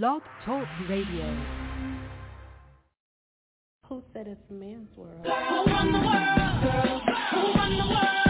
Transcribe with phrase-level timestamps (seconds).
[0.00, 1.36] Blog Talk Radio.
[3.90, 5.20] Who said it's a man's world?
[5.22, 6.62] Who run the world?
[6.62, 7.02] Girls.
[7.30, 8.21] Who run the world?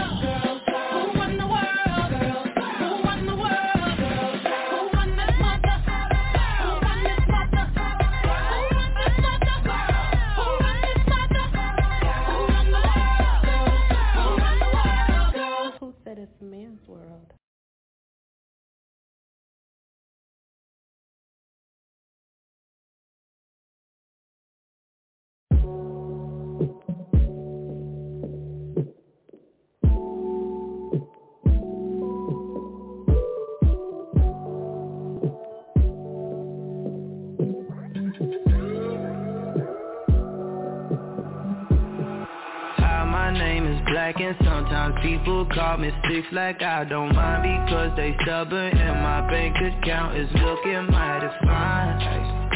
[45.73, 50.29] Call me six like I don't mind because they stubborn and my bank account is
[50.33, 52.51] looking mighty fine.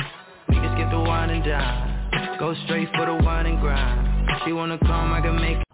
[0.50, 4.30] We can skip the wine and dine, go straight for the wine and grind.
[4.46, 5.67] She wanna come, I can make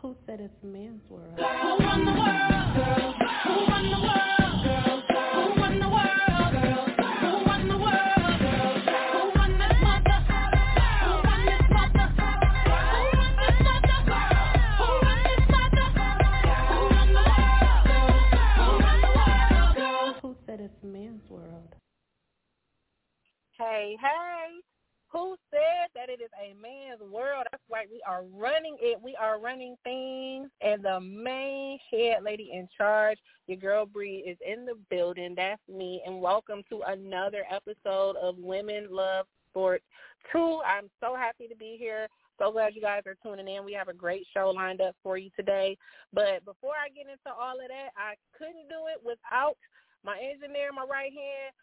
[26.14, 27.46] it is a man's world?
[27.52, 27.88] That's right.
[27.92, 29.02] We are running it.
[29.02, 30.50] We are running things.
[30.62, 35.34] And the main head lady in charge, your girl Bree, is in the building.
[35.36, 36.04] That's me.
[36.06, 39.84] And welcome to another episode of Women Love Sports
[40.32, 40.62] 2.
[40.64, 42.08] I'm so happy to be here.
[42.38, 43.66] So glad you guys are tuning in.
[43.66, 45.76] We have a great show lined up for you today.
[46.14, 49.58] But before I get into all of that, I couldn't do it without
[50.06, 51.56] my engineer, my right hand.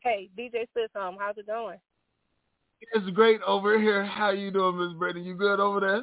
[0.00, 1.78] Hey, DJ SpitSum, um, how's it going?
[2.94, 4.04] It's great over here.
[4.04, 5.24] How you doing, Miss Brittany?
[5.24, 6.02] You good over there?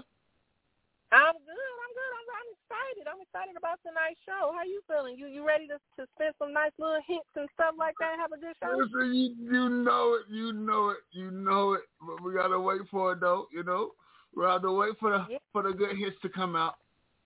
[1.12, 1.74] I'm good.
[1.76, 2.12] I'm good.
[2.16, 3.08] I'm, I'm excited.
[3.12, 4.54] I'm excited about tonight's show.
[4.56, 5.18] How you feeling?
[5.18, 8.18] You you ready to to spend some nice little hits and stuff like that?
[8.20, 8.78] Have a good show.
[8.78, 11.82] Listen, you you know it, you know it, you know it.
[12.00, 13.48] But we gotta wait for it though.
[13.52, 13.92] You know,
[14.36, 15.38] we to wait for the Yeah.
[15.52, 16.76] for the good hits to come out.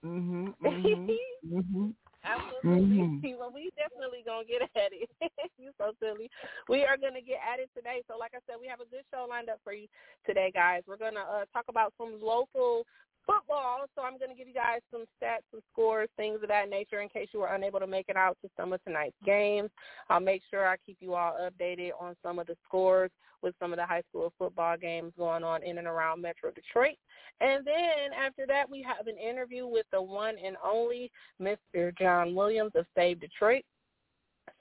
[0.04, 0.54] Mhm.
[0.64, 1.18] Mhm.
[1.46, 1.94] mhm.
[2.24, 2.70] Absolutely.
[2.72, 3.20] Mhm.
[3.40, 5.10] Well, we definitely gonna get at it.
[5.58, 6.30] you so silly.
[6.70, 8.04] We are gonna get at it today.
[8.08, 9.88] So, like I said, we have a good show lined up for you
[10.26, 10.84] today, guys.
[10.88, 12.86] We're gonna uh, talk about some local
[13.26, 13.86] football.
[13.96, 17.10] So, I'm gonna give you guys some stats, some scores, things of that nature, in
[17.10, 19.70] case you were unable to make it out to some of tonight's games.
[20.10, 23.12] I'll make sure I keep you all updated on some of the scores
[23.44, 26.98] with some of the high school football games going on in and around Metro Detroit.
[27.42, 31.96] And then after that, we have an interview with the one and only Mr.
[31.98, 33.64] John Williams of Save Detroit.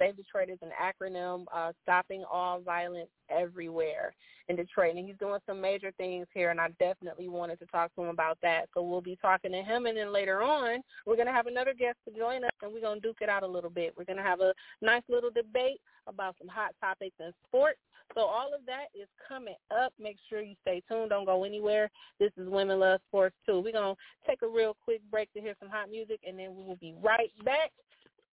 [0.03, 4.13] Save Detroit is an acronym uh, stopping all violence everywhere
[4.49, 4.97] in Detroit.
[4.97, 8.09] And he's doing some major things here, and I definitely wanted to talk to him
[8.09, 8.69] about that.
[8.75, 11.73] So we'll be talking to him, and then later on, we're going to have another
[11.73, 13.95] guest to join us, and we're going to duke it out a little bit.
[13.97, 17.79] We're going to have a nice little debate about some hot topics in sports.
[18.15, 19.93] So all of that is coming up.
[20.01, 21.11] Make sure you stay tuned.
[21.11, 21.91] Don't go anywhere.
[22.19, 23.61] This is Women Love Sports too.
[23.61, 26.57] We're going to take a real quick break to hear some hot music, and then
[26.57, 27.71] we will be right back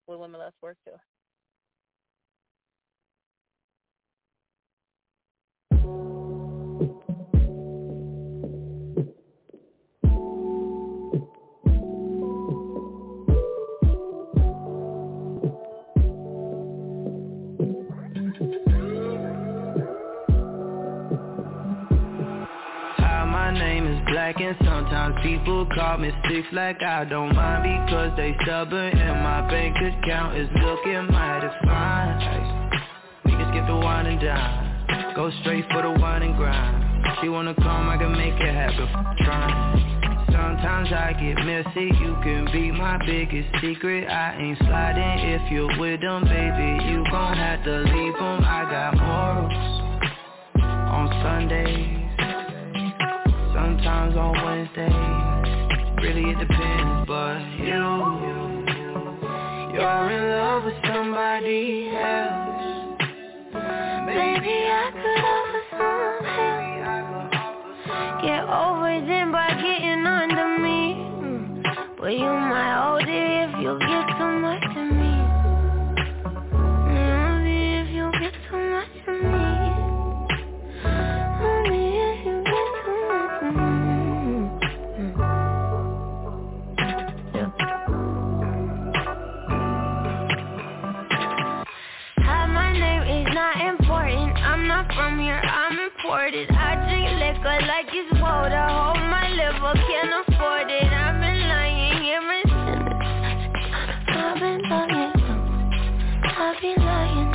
[0.08, 0.98] with Women Love Sports too.
[25.24, 30.38] People call me six like I don't mind because they stubborn and my bank account
[30.38, 32.20] is looking mighty fine.
[33.26, 34.69] Can skip the wine and dine,
[35.16, 37.18] go straight for the wine and grind.
[37.22, 38.88] She wanna come, I can make it happen.
[39.26, 40.00] Trying.
[40.32, 45.80] Sometimes I get messy, you can be my biggest secret I ain't sliding if you're
[45.80, 49.54] with them, baby You gon' have to leave them, I got morals
[50.64, 52.10] On Sundays
[53.54, 57.84] Sometimes on Wednesdays Really it depends, but you
[59.74, 62.39] You're in love with somebody else
[72.00, 72.20] But mm.
[72.20, 74.99] you might hold it if you get too much of me.
[97.40, 98.68] Liquor like it's water.
[98.68, 100.92] Hold my liver, can't afford it.
[100.92, 102.94] I've been lying here in sinners.
[104.08, 105.14] I've been lying.
[106.24, 107.32] I've been lying.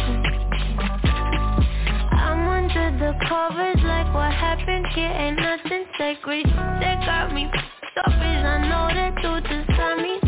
[2.12, 6.46] I'm under the covers like what happened here ain't nothing sacred.
[6.46, 7.50] They got me
[7.94, 8.44] selfish.
[8.44, 10.23] I know that truth is got me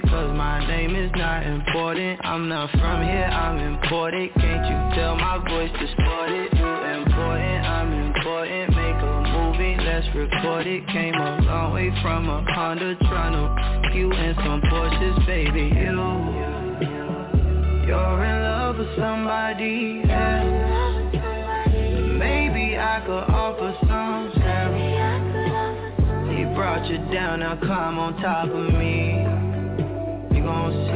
[0.00, 2.20] cause my name is not important.
[2.24, 4.32] I'm not from here, I'm imported.
[4.34, 6.52] Can't you tell my voice distorted?
[6.56, 6.66] You
[7.02, 8.70] important, I'm important.
[8.70, 10.86] Make a movie, let's record it.
[10.88, 15.70] Came a long way from a Honda, tryna you and some Porsches, baby.
[15.74, 15.94] You,
[17.86, 21.14] you're in love with somebody else.
[22.18, 24.74] Maybe I could offer some help.
[26.36, 29.23] He brought you down, now climb on top of me.
[30.44, 30.93] Gon'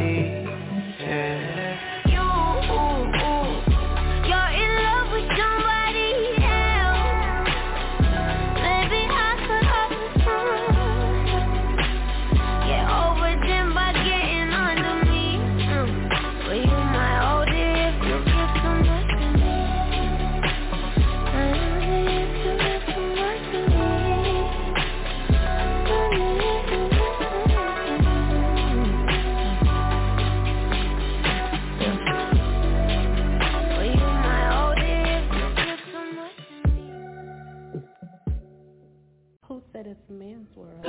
[40.19, 40.25] The
[40.57, 40.85] world?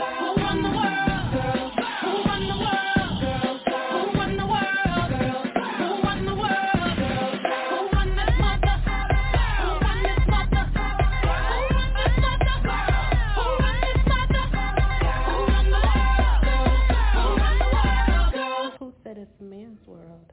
[18.79, 20.31] Who said it's a man's world?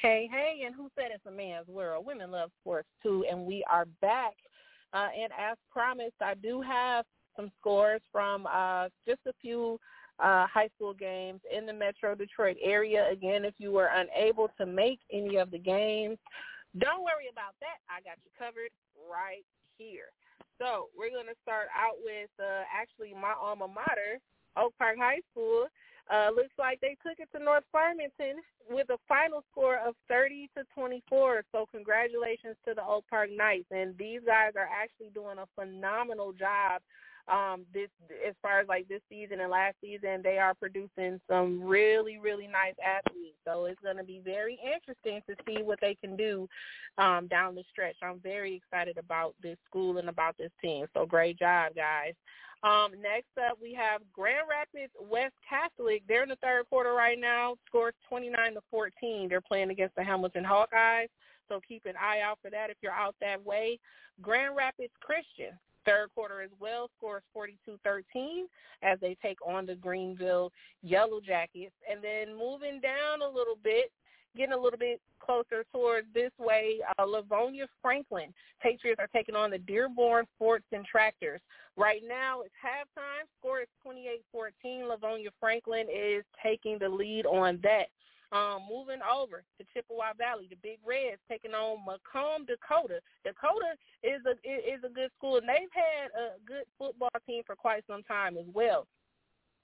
[0.00, 2.06] Hey, hey, and who said it's a man's world?
[2.06, 4.34] Women love sports too, and we are back.
[4.92, 7.04] Uh, and as promised, I do have
[7.38, 9.78] some scores from uh, just a few
[10.18, 13.08] uh, high school games in the Metro Detroit area.
[13.10, 16.18] Again, if you were unable to make any of the games,
[16.78, 17.78] don't worry about that.
[17.88, 18.70] I got you covered
[19.10, 19.44] right
[19.78, 20.10] here.
[20.58, 24.18] So we're going to start out with uh, actually my alma mater,
[24.56, 25.66] Oak Park High School.
[26.10, 30.50] Uh, looks like they took it to North Farmington with a final score of 30
[30.56, 31.44] to 24.
[31.52, 33.68] So congratulations to the Oak Park Knights.
[33.70, 36.80] And these guys are actually doing a phenomenal job
[37.30, 37.88] um, this
[38.26, 40.20] as far as like this season and last season.
[40.22, 43.36] They are producing some really, really nice athletes.
[43.44, 46.48] So it's going to be very interesting to see what they can do
[46.96, 47.96] um, down the stretch.
[48.02, 50.86] I'm very excited about this school and about this team.
[50.94, 52.14] So great job, guys.
[52.64, 56.02] Um, next up, we have Grand Rapids West Catholic.
[56.08, 57.54] They're in the third quarter right now.
[57.66, 59.28] Scores 29 to 14.
[59.28, 61.06] They're playing against the Hamilton Hawkeyes,
[61.48, 63.78] so keep an eye out for that if you're out that way.
[64.20, 65.56] Grand Rapids Christian,
[65.88, 68.44] third quarter as well, scores 42-13
[68.82, 70.52] as they take on the Greenville
[70.82, 71.74] Yellow Jackets.
[71.90, 73.90] And then moving down a little bit,
[74.36, 78.32] getting a little bit closer towards this way, uh, Livonia Franklin.
[78.62, 81.40] Patriots are taking on the Dearborn Fordson Tractors.
[81.76, 83.26] Right now it's halftime.
[83.38, 84.88] Score is 28-14.
[84.88, 87.86] Livonia Franklin is taking the lead on that.
[88.30, 93.00] Um, moving over to Chippewa Valley, the Big Reds taking on Macomb, Dakota.
[93.24, 97.56] Dakota is a is a good school, and they've had a good football team for
[97.56, 98.86] quite some time as well.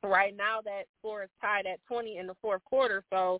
[0.02, 3.38] Right now, that score is tied at 20 in the fourth quarter, so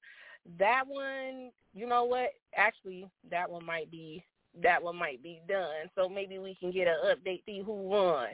[0.59, 2.31] that one, you know what?
[2.55, 4.25] Actually, that one might be
[4.63, 5.91] that one might be done.
[5.95, 8.29] So maybe we can get an update, see who won.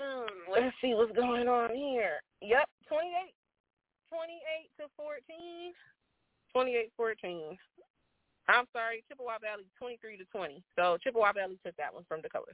[0.00, 2.20] Hmm, let's see what's going on here.
[2.40, 2.83] Yep, 28, 28
[4.84, 5.72] to 14.
[6.52, 7.58] 28 14.
[8.46, 10.62] I'm sorry, Chippewa Valley 23 to 20.
[10.76, 12.52] So Chippewa Valley took that one from Dakota.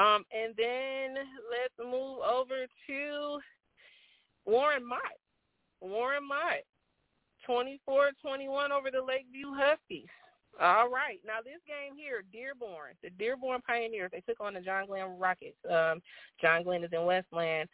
[0.00, 1.14] Um, and then
[1.52, 3.38] let's move over to
[4.46, 5.20] Warren Mott.
[5.82, 6.64] Warren Mott,
[7.48, 10.08] 24-21 over the Lakeview Huskies.
[10.58, 11.20] All right.
[11.24, 15.56] Now this game here, Dearborn, the Dearborn Pioneers, they took on the John Glenn Rockets.
[15.70, 16.00] Um,
[16.40, 17.68] John Glenn is in Westland.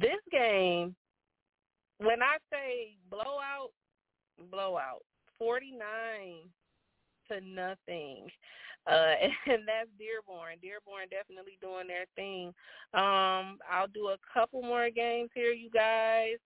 [0.00, 0.94] This game,
[1.98, 3.70] when I say blowout,
[4.50, 5.02] blowout,
[5.38, 5.78] 49
[7.28, 8.28] to nothing.
[8.86, 9.14] Uh,
[9.46, 10.56] and that's Dearborn.
[10.60, 12.48] Dearborn definitely doing their thing.
[12.92, 16.36] Um, I'll do a couple more games here, you guys.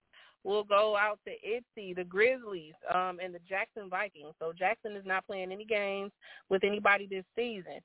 [0.45, 4.35] We'll go out to Ypsi, the Grizzlies, um, and the Jackson Vikings.
[4.39, 6.13] So Jackson is not playing any games
[6.49, 7.81] with anybody this season.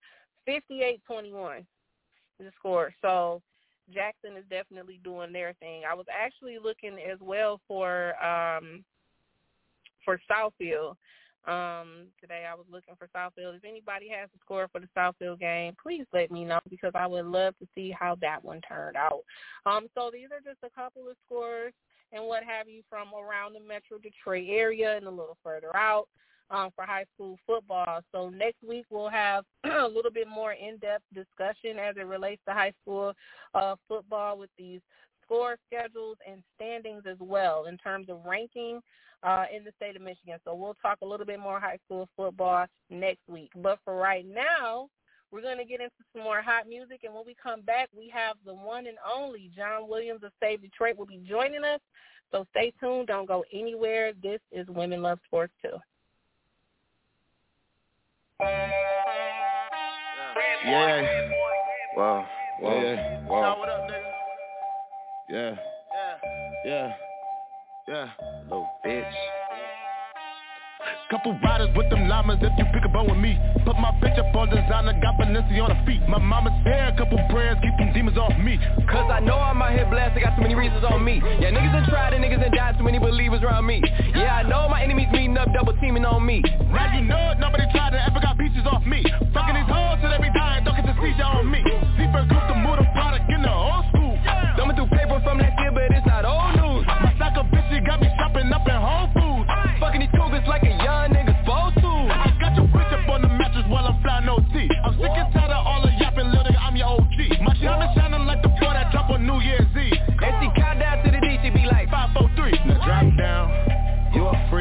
[0.47, 1.65] 58-21
[2.39, 2.93] the score.
[3.01, 3.41] So
[3.91, 5.83] Jackson is definitely doing their thing.
[5.89, 8.83] I was actually looking as well for um
[10.05, 10.95] for Southfield.
[11.45, 13.57] Um today I was looking for Southfield.
[13.57, 17.07] If anybody has a score for the Southfield game, please let me know because I
[17.07, 19.23] would love to see how that one turned out.
[19.65, 21.73] Um so these are just a couple of scores
[22.11, 26.07] and what have you from around the Metro Detroit area and a little further out
[26.49, 28.01] um, for high school football.
[28.11, 32.53] So next week we'll have a little bit more in-depth discussion as it relates to
[32.53, 33.13] high school
[33.53, 34.81] uh, football with these
[35.23, 38.81] score schedules and standings as well in terms of ranking
[39.23, 40.37] uh, in the state of Michigan.
[40.43, 43.51] So we'll talk a little bit more high school football next week.
[43.55, 44.89] But for right now,
[45.31, 48.07] we're going to get into some more hot music, and when we come back, we
[48.13, 51.79] have the one and only John Williams of Save Detroit will be joining us.
[52.31, 53.07] So stay tuned.
[53.07, 54.13] Don't go anywhere.
[54.21, 55.77] This is Women Love Sports too.
[60.65, 61.29] Yeah.
[61.95, 62.25] Wow.
[62.61, 62.81] Wow.
[62.81, 63.27] Yeah.
[63.27, 63.59] Wow.
[63.59, 64.11] what up, nigga?
[65.29, 65.55] Yeah.
[65.93, 66.17] Yeah.
[66.65, 66.93] Yeah.
[67.87, 68.09] Yeah.
[68.45, 69.13] Little bitch.
[71.13, 73.37] Couple riders with them llamas if you pick a bone with me.
[73.69, 76.01] Put my bitch up on designer, got Balenci on her feet.
[76.09, 78.57] My mama's hair, a couple prayers, keep them demons off me.
[78.89, 81.21] Cause I know I'm out here blessed, I got too many reasons on me.
[81.37, 83.77] Yeah, niggas done tried and niggas done died, too many believers around me.
[84.17, 86.41] Yeah, I know my enemies meeting up, double teaming on me.
[86.73, 89.05] Now you know it, nobody tried to ever got pieces off me.
[89.05, 91.61] Fucking these hoes till every dying, don't get the seizure on me.
[91.93, 93.53] Sleeper group the product in the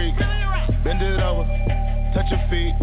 [0.02, 0.18] freak.
[0.84, 1.44] Bend it over,
[2.14, 2.74] touch your feet.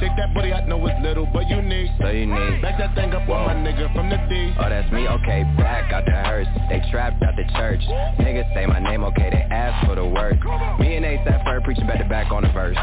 [0.00, 1.90] Shake that booty, I know it's little, but unique.
[2.00, 2.60] So unique.
[2.60, 4.52] Back that thing up on my nigga from the D.
[4.58, 7.80] Oh, that's me, okay, back out the hearse They trapped out the church
[8.18, 10.36] Niggas say my name, okay, they ask for the work
[10.80, 12.76] Me and ASAP Ferg preaching back to back on the verse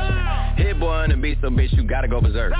[0.57, 2.53] Hit boy on the beat, so bitch, you gotta go berserk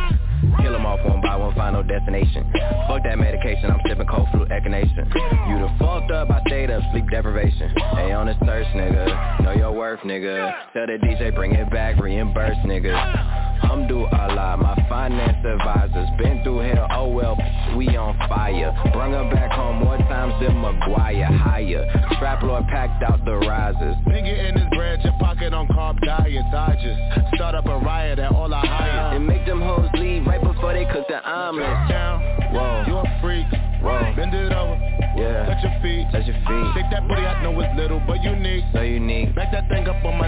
[0.62, 2.52] Kill 'em off one by one, final destination.
[2.88, 5.06] Fuck that medication, I'm sipping cold flu echinacea.
[5.50, 7.74] You the fucked up, I stayed up, sleep deprivation.
[7.96, 10.54] They on this thirst, nigga, know your worth, nigga.
[10.74, 16.10] Tell the DJ, bring it back, reimburse, nigga I'm do a lot, my finance advisors
[16.18, 17.38] Been through hell, oh well,
[17.76, 18.72] we on fire.
[18.94, 23.96] Bring her back home more times than McGuire Higher, strap lord packed out the risers.
[24.08, 26.48] Nigga in his bread, your pocket on carb diets.
[26.54, 29.16] I just start up a riot at all I hire.
[29.16, 31.90] And make them hoes leave right before they cook the omelet.
[31.90, 32.22] Down,
[32.54, 33.46] Whoa, you a freak.
[33.82, 34.76] whoa, Bend it over,
[35.18, 35.46] yeah.
[35.46, 36.08] Touch your feet.
[36.12, 38.64] Touch your feet, Shake that booty, I know it's little, but unique.
[38.74, 39.36] so unique.
[39.36, 40.28] Back that thing up on my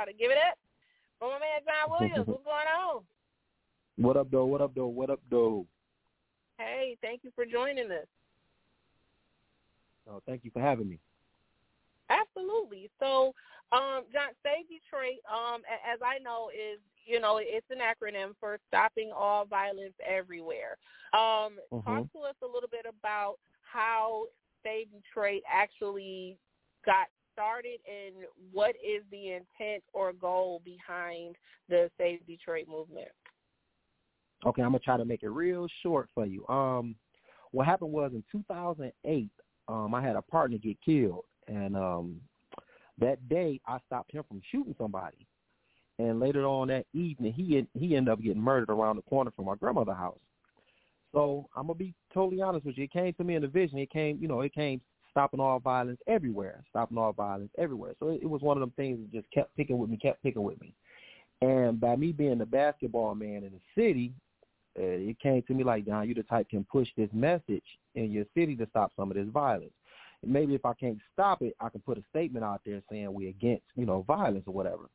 [0.00, 0.56] y'all to give it up
[1.18, 2.26] for my man John Williams.
[2.26, 3.02] What's going on?
[3.96, 4.46] What up, though?
[4.46, 4.86] What up, though?
[4.86, 5.66] What up, though?
[6.56, 8.06] Hey, thank you for joining us.
[10.08, 10.98] Oh, thank you for having me.
[12.08, 12.88] Absolutely.
[12.98, 13.34] So,
[13.72, 18.58] um, John, Save Detroit, um, as I know, is you know it's an acronym for
[18.68, 20.78] Stopping All Violence Everywhere.
[21.12, 22.12] Um, Talk Mhm.
[22.12, 24.28] to us a little bit about how
[24.62, 26.38] Save Detroit actually
[26.86, 27.08] got
[27.40, 31.36] started and what is the intent or goal behind
[31.68, 33.08] the Save Detroit movement.
[34.44, 36.46] Okay, I'm gonna try to make it real short for you.
[36.48, 36.94] Um,
[37.52, 39.28] what happened was in 2008,
[39.68, 42.20] um, I had a partner get killed, and um,
[42.98, 45.26] that day I stopped him from shooting somebody.
[45.98, 49.46] And later on that evening, he he ended up getting murdered around the corner from
[49.46, 50.18] my grandmother's house.
[51.12, 52.84] So I'm gonna be totally honest with you.
[52.84, 53.78] It came to me in a vision.
[53.78, 54.80] It came, you know, it came
[55.10, 57.94] stopping all violence everywhere, stopping all violence everywhere.
[57.98, 60.22] So it, it was one of them things that just kept picking with me, kept
[60.22, 60.72] picking with me.
[61.42, 64.12] And by me being the basketball man in the city,
[64.78, 67.64] uh, it came to me like, Don, you the type can push this message
[67.94, 69.72] in your city to stop some of this violence.
[70.22, 73.12] And maybe if I can't stop it, I can put a statement out there saying
[73.12, 74.90] we against, you know, violence or whatever.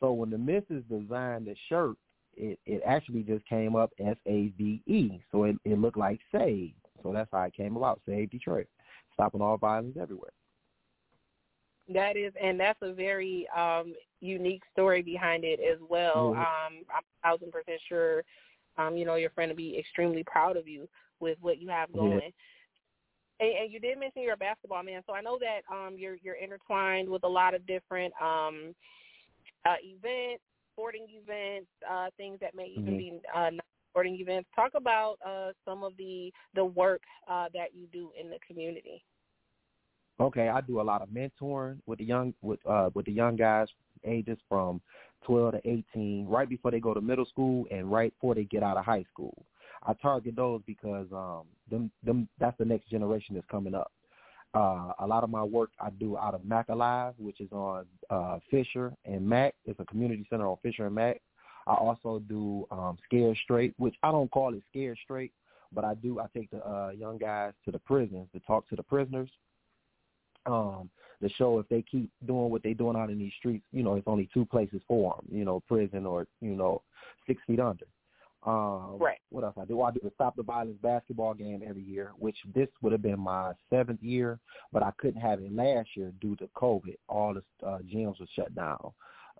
[0.00, 1.96] So when the missus designed the shirt,
[2.36, 5.20] it, it actually just came up S A V E.
[5.30, 6.72] So it, it looked like save.
[7.02, 8.68] So that's how it came about, Save Detroit,
[9.14, 10.32] stopping all violence everywhere.
[11.92, 16.34] That is, and that's a very um, unique story behind it as well.
[16.34, 16.36] Mhm.
[16.38, 18.22] Um, I'm a thousand percent sure,
[18.78, 20.88] um, you know, your friend will be extremely proud of you
[21.20, 22.20] with what you have Yeah.
[22.20, 22.32] going.
[23.40, 26.16] And, and you did mention you're a basketball man, so I know that um, you're
[26.22, 28.74] you're intertwined with a lot of different um,
[29.64, 30.42] uh, events,
[30.72, 32.96] sporting events, uh, things that may even Mhm.
[32.96, 34.48] be uh, not sporting events.
[34.56, 39.04] Talk about uh, some of the the work uh, that you do in the community.
[40.20, 43.36] Okay, I do a lot of mentoring with the young with uh with the young
[43.36, 43.68] guys
[44.04, 44.80] ages from
[45.26, 48.62] 12 to 18 right before they go to middle school and right before they get
[48.62, 49.46] out of high school.
[49.86, 53.90] I target those because um them them that's the next generation that's coming up.
[54.54, 57.86] Uh a lot of my work I do out of Mack Alive, which is on
[58.10, 59.54] uh Fisher and Mack.
[59.64, 61.20] It's a community center on Fisher and Mack.
[61.66, 65.32] I also do um Scared Straight, which I don't call it Scared Straight,
[65.72, 68.76] but I do I take the uh young guys to the prisons to talk to
[68.76, 69.30] the prisoners
[70.46, 70.90] um
[71.22, 73.94] to show if they keep doing what they're doing out in these streets, you know,
[73.94, 76.82] it's only two places for them, you know, prison or you know,
[77.26, 77.86] six feet under.
[78.44, 79.18] Um, Right.
[79.30, 79.80] What else I do?
[79.82, 83.20] I do the Stop the Violence basketball game every year, which this would have been
[83.20, 84.40] my seventh year,
[84.72, 86.96] but I couldn't have it last year due to COVID.
[87.08, 88.92] All the uh, gyms were shut down.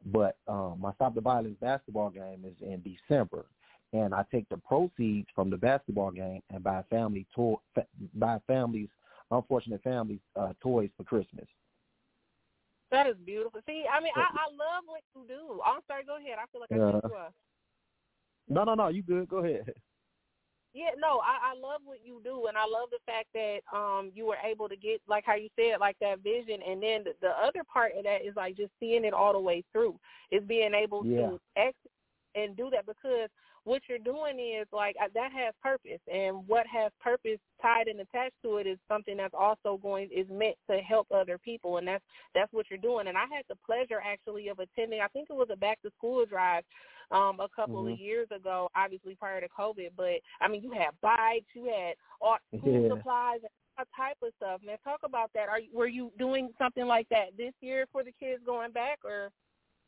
[0.06, 3.47] But um, my Stop the Violence basketball game is in December,
[3.92, 8.88] and I take the proceeds from the basketball game and buy family fa- buy families,
[9.31, 11.46] unfortunate families, uh, toys for Christmas.
[12.90, 13.61] That is beautiful.
[13.66, 15.61] See, I mean, I, I love what you do.
[15.64, 16.05] I'm sorry.
[16.05, 16.37] Go ahead.
[16.38, 17.00] I feel like I Yeah.
[17.00, 17.33] cut you off.
[18.48, 18.88] No, no, no.
[18.88, 19.29] You good?
[19.29, 19.72] Go ahead.
[20.74, 24.11] Yeah, no, I, I love what you do, and I love the fact that um
[24.14, 27.12] you were able to get like how you said like that vision, and then the,
[27.20, 29.98] the other part of that is like just seeing it all the way through.
[30.30, 31.28] Is being able Yeah.
[31.28, 31.76] to ex
[32.35, 33.28] and do that because
[33.64, 38.35] what you're doing is like that has purpose, and what has purpose tied and attached
[38.42, 42.05] to it is something that's also going is meant to help other people, and that's
[42.35, 43.07] that's what you're doing.
[43.09, 45.01] And I had the pleasure actually of attending.
[45.01, 46.64] I think it was a back to school drive
[47.11, 47.98] um a couple of Mhm.
[47.98, 49.90] years ago, obviously prior to COVID.
[49.96, 52.88] But I mean, you had bikes, you had all school Yeah.
[52.96, 54.61] supplies, and all type of stuff.
[54.62, 55.48] Man, talk about that.
[55.48, 58.98] Are you were you doing something like that this year for the kids going back,
[59.05, 59.31] or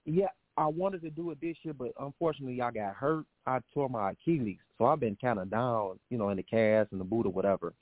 [0.05, 3.25] Yeah, I wanted to do it this year, but unfortunately, I got hurt.
[3.47, 6.93] I tore my Achilles, so I've been kind of down, you know, in the cast
[6.93, 7.73] and the boot or whatever.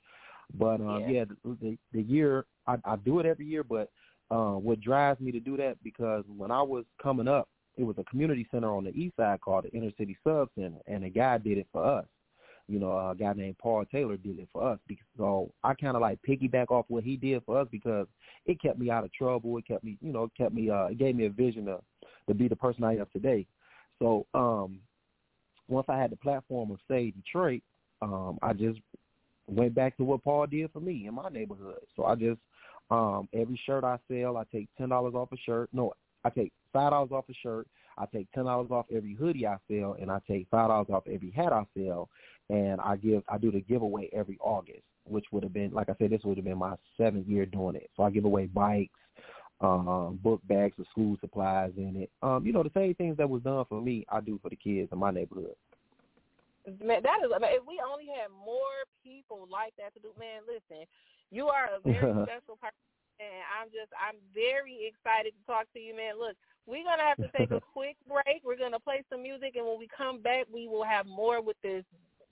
[0.57, 1.09] But um, Yeah.
[1.09, 3.89] yeah, the, the the year I, I do it every year, but
[4.31, 7.97] uh, what drives me to do that because when I was coming up, it was
[7.97, 11.09] a community center on the east side called the Inner City Sub Center, and a
[11.09, 12.05] guy did it for us.
[12.67, 14.79] You know, a guy named Paul Taylor did it for us.
[14.87, 18.07] Because, so I kind of like piggyback off what he did for us because
[18.45, 19.57] it kept me out of trouble.
[19.57, 21.79] It kept me, you know, it kept me, uh, it gave me a vision to
[22.27, 23.45] to be the person I am today.
[23.99, 24.79] So um,
[25.67, 27.61] once I had the platform of Save Detroit,
[28.01, 28.79] um, I just
[29.47, 31.79] went back to what Paul did for me in my neighborhood.
[31.95, 32.39] So I just
[32.89, 35.69] um, every shirt I sell, I take ten dollars off a shirt.
[35.73, 37.67] No, I take five dollars off a shirt.
[37.97, 41.03] I take ten dollars off every hoodie I sell, and I take five dollars off
[41.07, 42.09] every hat I sell.
[42.49, 45.95] And I give I do the giveaway every August, which would have been like I
[45.97, 47.89] said, this would have been my seventh year doing it.
[47.95, 48.99] So I give away bikes,
[49.63, 52.11] um, book bags with school supplies in it.
[52.21, 54.55] Um, you know, the same things that was done for me, I do for the
[54.55, 55.55] kids in my neighborhood.
[56.83, 57.31] man, that is.
[57.33, 60.85] I mean, if we only had more people like that to do, man, listen,
[61.31, 62.83] you are a very special person,
[63.19, 66.19] and I'm just, I'm very excited to talk to you, man.
[66.19, 66.35] Look,
[66.67, 68.43] we're gonna have to take a quick break.
[68.43, 71.57] We're gonna play some music, and when we come back, we will have more with
[71.63, 71.83] this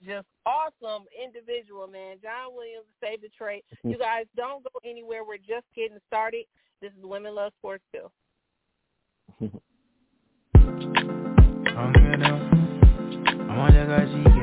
[0.04, 2.16] just awesome individual, man.
[2.20, 3.62] John Williams, Save Detroit.
[3.84, 5.24] You guys don't go anywhere.
[5.24, 6.44] We're just getting started.
[6.82, 8.10] This is Women Love Sports too.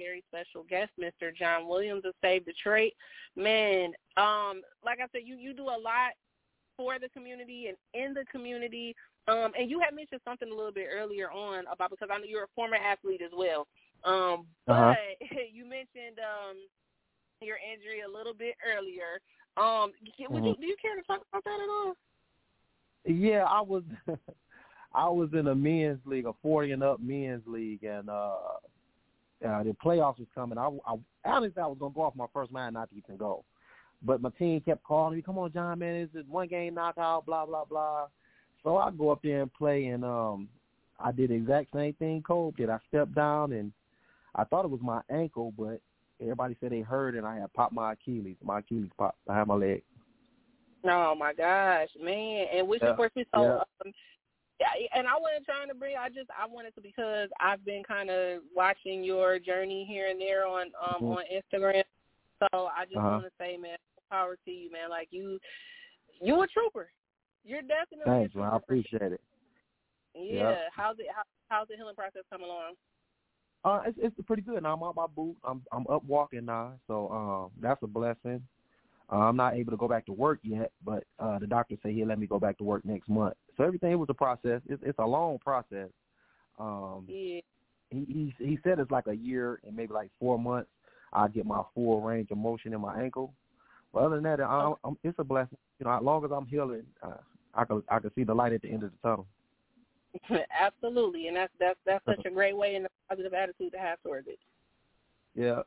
[0.00, 1.30] very special guest, Mr.
[1.36, 2.92] John Williams of Save Detroit.
[3.36, 6.16] Man, um, like I said, you you do a lot
[6.76, 8.96] for the community and in the community.
[9.28, 12.24] Um, and you had mentioned something a little bit earlier on about because I know
[12.26, 13.66] you're a former athlete as well.
[14.04, 14.94] Um, but Uh-huh.
[15.52, 16.56] you mentioned um
[17.42, 19.20] your injury a little bit earlier.
[19.56, 19.92] Um,
[20.30, 20.60] would you Mhm.
[20.60, 21.94] do you care to talk about that at all?
[23.04, 23.82] Yeah, I was
[24.92, 28.36] I was in a men's league, a forty and up men's league, and uh,
[29.46, 30.58] uh the playoffs was coming.
[30.58, 33.44] I, I honestly I was gonna go off my first mind not to even go,
[34.02, 37.26] but my team kept calling me, "Come on, John, man, it's just one game knockout,
[37.26, 38.06] blah blah blah."
[38.62, 40.48] So I go up there and play, and um,
[40.98, 42.70] I did the exact same thing Cole did.
[42.70, 43.72] I stepped down, and
[44.34, 45.80] I thought it was my ankle, but
[46.20, 48.36] everybody said they heard, and I had popped my Achilles.
[48.42, 49.82] My Achilles popped behind my leg.
[50.84, 52.46] Oh my gosh, man!
[52.54, 53.62] And which Yeah, of course we so yeah.
[53.84, 53.92] um,
[54.94, 55.96] and I wasn't trying to bring.
[55.96, 60.20] I just I wanted to because I've been kind of watching your journey here and
[60.20, 61.16] there on um Mhm.
[61.16, 61.84] on Instagram.
[62.40, 63.10] So I just Uh-huh.
[63.10, 63.76] want to say, man,
[64.10, 64.90] power to you, man.
[64.90, 65.38] Like you,
[66.20, 66.90] you a trooper.
[67.44, 68.18] You're definitely trooper.
[68.20, 68.52] Thanks, man.
[68.52, 69.20] I appreciate it.
[70.14, 70.50] Yeah.
[70.50, 70.68] Yeah.
[70.74, 71.06] How's it?
[71.14, 72.74] How, how's the healing process coming along?
[73.64, 74.62] Uh, it's it's pretty good.
[74.62, 75.36] Now I'm out my boot.
[75.44, 78.42] I'm I'm up walking now, so um, that's a blessing.
[79.12, 81.92] Uh, I'm not able to go back to work yet, but uh, the doctor said
[81.92, 83.34] he'll let me go back to work next month.
[83.60, 84.62] So everything was a process.
[84.70, 85.90] It's it's a long process.
[86.58, 87.42] Um, Yeah.
[87.90, 90.70] he he he said it's like a year and maybe like four months.
[91.12, 93.34] I get my full range of motion in my ankle.
[93.92, 95.58] But other than that, I, I'm, it's a blessing.
[95.78, 97.18] You know, as long as I'm healing, uh,
[97.52, 99.26] I can I can see the light at the end of the tunnel.
[100.58, 104.02] Absolutely, and that's that's that's such a great way and a positive attitude to have
[104.02, 104.38] towards it.
[105.34, 105.60] Yeah.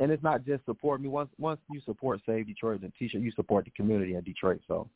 [0.01, 1.09] and it's not just support me.
[1.09, 4.61] Once once you support Save Detroit and T-shirt, you support the community in Detroit.
[4.67, 4.91] So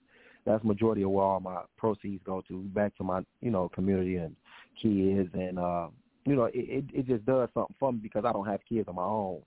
[0.44, 4.16] that's majority of where all my proceeds go to, back to my you know community
[4.16, 4.34] and
[4.82, 5.86] kids, and uh,
[6.26, 8.88] you know it, it it just does something for me because I don't have kids
[8.88, 9.40] of my own.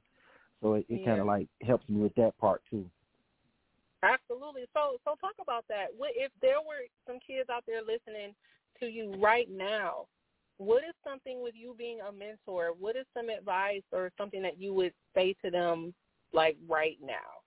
[0.61, 2.89] So it, it kind of like helps me with that part too.
[4.03, 4.65] Absolutely.
[4.73, 5.87] So so talk about that.
[5.97, 8.35] What if there were some kids out there listening
[8.79, 10.05] to you right now?
[10.59, 12.73] What is something with you being a mentor?
[12.77, 15.93] What is some advice or something that you would say to them
[16.33, 17.41] like right now?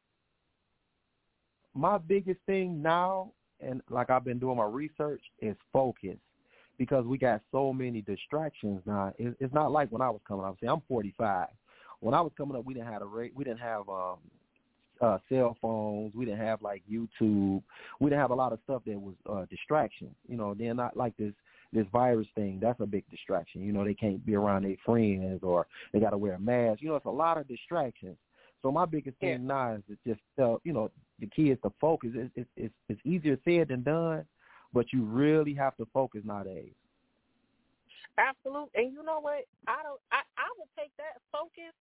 [1.75, 6.17] my biggest thing now, and like I've been doing my research, is focus,
[6.79, 9.13] because we got so many distractions now.
[9.19, 10.57] It's not like when I was coming up.
[10.61, 11.49] See, I'm 45.
[12.01, 13.33] When I was coming up, we didn't have a rate.
[13.35, 14.19] We didn't have um,
[15.01, 16.15] uh, cell phones.
[16.15, 17.63] We didn't have like YouTube.
[18.01, 20.15] We didn't have a lot of stuff that was uh, distraction.
[20.29, 21.33] You know, they're not like this
[21.73, 22.59] this virus thing.
[22.61, 23.63] That's a big distraction.
[23.63, 26.83] You know, they can't be around their friends or they got to wear a mask.
[26.83, 28.17] You know, it's a lot of distractions.
[28.63, 32.11] So my biggest thing now is to just tell you know the kids to focus.
[32.15, 34.25] It's it's it's, it's easier said than done,
[34.75, 36.73] but you really have to focus nowadays.
[38.19, 38.71] Absolutely.
[38.75, 39.47] And you know what?
[39.67, 41.73] I don't I, I would take that focus.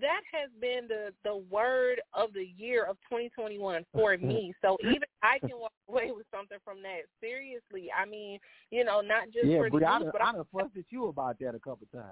[0.00, 4.54] That has been the the word of the year of 2021 for me.
[4.62, 7.02] So even I can walk away with something from that.
[7.20, 8.38] Seriously, I mean,
[8.70, 11.06] you know, not just yeah, for the but I but I done fussed at you
[11.08, 12.06] about that a couple times.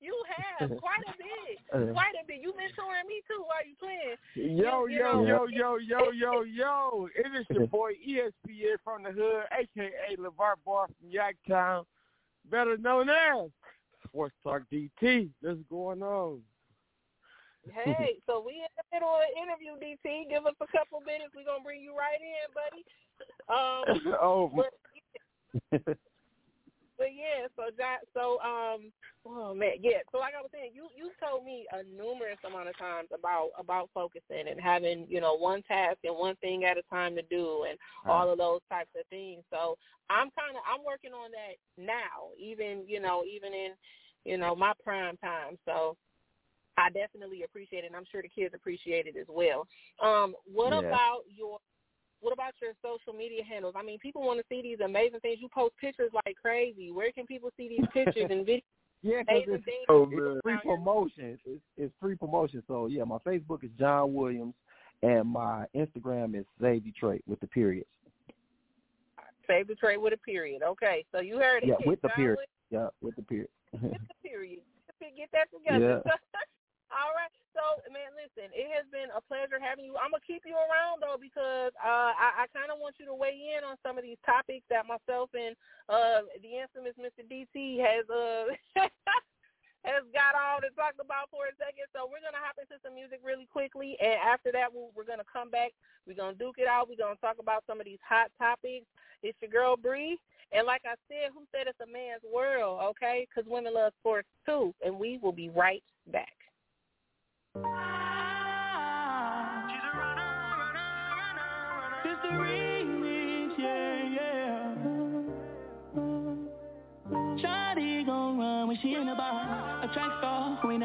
[0.00, 0.14] you
[0.58, 1.92] have quite a bit, Uh.
[1.92, 2.40] quite a bit.
[2.42, 4.56] You been mentoring me too while you playing.
[4.58, 7.08] Yo, You- you yo, know- yo, yo, yo, yo, yo.
[7.16, 11.84] It is your boy ESPN from the hood, aka LeVar Bar from Yaktown,
[12.50, 13.50] better known as
[14.06, 15.30] Sports Talk DT.
[15.40, 16.42] What's going on?
[17.72, 20.28] Hey, so we in the middle of an interview, DT.
[20.28, 21.32] Give us a couple minutes.
[21.34, 22.82] We're gonna bring you right in, buddy.
[23.48, 24.72] Um, oh, but,
[26.98, 28.92] but yeah, so that, so um,
[29.26, 30.00] oh man, yeah.
[30.12, 33.50] So like I was saying, you you told me a numerous amount of times about
[33.58, 37.22] about focusing and having you know one task and one thing at a time to
[37.22, 39.42] do and all of those types of things.
[39.50, 39.76] So
[40.10, 43.72] I'm kind of I'm working on that now, even you know even in
[44.24, 45.58] you know my prime time.
[45.64, 45.96] So
[46.78, 49.66] I definitely appreciate it, and I'm sure the kids appreciate it as well.
[50.00, 50.78] Um, what Yeah.
[50.88, 51.58] about your
[52.20, 53.74] what about your social media handles?
[53.76, 55.40] I mean, people want to see these amazing things.
[55.40, 56.90] You post pictures like crazy.
[56.90, 58.62] Where can people see these pictures and videos?
[59.02, 61.38] Yeah, 'cause amazing it's, things it's free promotion.
[61.46, 62.64] It's, it's free promotion.
[62.66, 64.54] So yeah, my Facebook is John Williams,
[65.02, 67.86] and my Instagram is Save Detroit with the periods.
[69.46, 70.62] Save the trade with a period.
[70.64, 71.68] Okay, so you heard it.
[71.68, 72.38] Yeah, with the John period.
[72.38, 73.48] Williams Yeah, with the period.
[73.72, 74.60] with the period.
[74.98, 76.02] Get that together.
[76.04, 76.12] Yeah.
[76.88, 77.28] All right.
[77.52, 79.98] So, man, listen, it has been a pleasure having you.
[80.00, 83.16] I'm gonna keep you around though because uh, I, I kind of want you to
[83.16, 85.52] weigh in on some of these topics that myself and
[85.90, 87.26] uh, the infamous Mr.
[87.26, 88.56] DT has uh,
[89.84, 91.92] has got all to talk about for a second.
[91.92, 95.52] So we're gonna hop into some music really quickly, and after that, we're gonna come
[95.52, 95.76] back.
[96.08, 96.88] We're gonna duke it out.
[96.88, 98.88] We're gonna talk about some of these hot topics.
[99.20, 100.16] It's your girl Bree,
[100.56, 102.80] and like I said, who said it's a man's world?
[102.96, 106.37] Okay, because women love sports too, and we will be right back.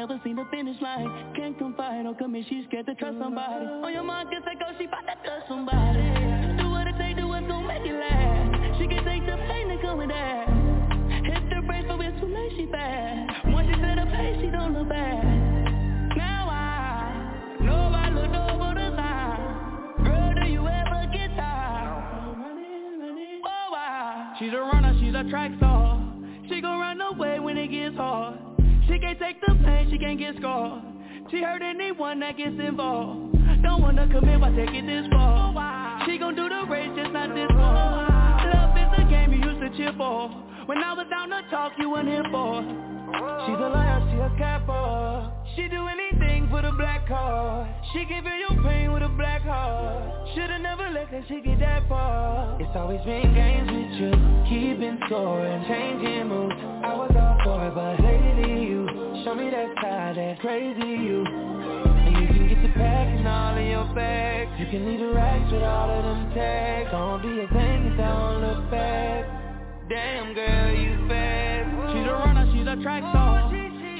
[0.06, 1.32] Never seen the finish line.
[1.34, 3.64] Can't confide or commit, she's scared to trust somebody.
[3.64, 6.13] On your mark, like, oh, she bout to trust somebody.
[29.24, 30.82] Take the pain, she can't get scarred.
[31.30, 33.32] She hurt anyone that gets involved.
[33.62, 36.04] Don't wanna commit, why take it this far?
[36.04, 38.52] She gon' do the race, just not this one.
[38.52, 40.28] Love is a game you used to cheer for.
[40.66, 42.60] When I was down to talk, you weren't here for.
[43.46, 45.32] She's a liar, she a capper.
[45.56, 47.68] She do anything for the black card.
[47.92, 50.28] She giving you your pain with a black heart.
[50.34, 52.60] Should've never let that shit get that far.
[52.60, 54.12] It's always been games with you,
[54.48, 56.54] keeping score and changing moves.
[56.84, 58.83] I was all for it, but lately you
[59.24, 61.24] show me that side, that crazy you.
[61.24, 64.52] And you can get the packing all in your bags.
[64.60, 66.90] You can leave the racks with all of them tags.
[66.92, 69.24] Don't be a thing if I don't look back.
[69.88, 71.96] Damn girl, you fast.
[71.96, 73.48] She's a runner, she's a track star.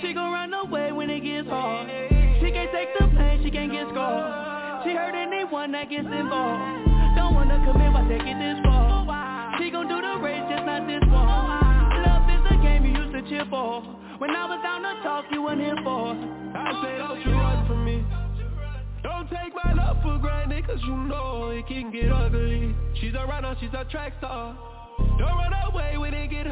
[0.03, 1.89] She gon' run away when it gets hard.
[1.89, 4.85] She can't take the pain, she can't get scarred.
[4.85, 6.85] She hurt anyone that gets involved.
[7.17, 9.57] Don't wanna commit, but take it this far.
[9.57, 12.05] She gon' do the race, just not this one.
[12.05, 14.04] Love is a game you used to cheer for.
[14.19, 16.15] When I was down to talk, you weren't here for.
[16.55, 18.05] I say don't you run from me.
[19.03, 22.75] Don't take my love for granted, cause you know it can get ugly.
[23.01, 24.57] She's a runner, she's a track star.
[25.19, 26.47] Don't run away when it get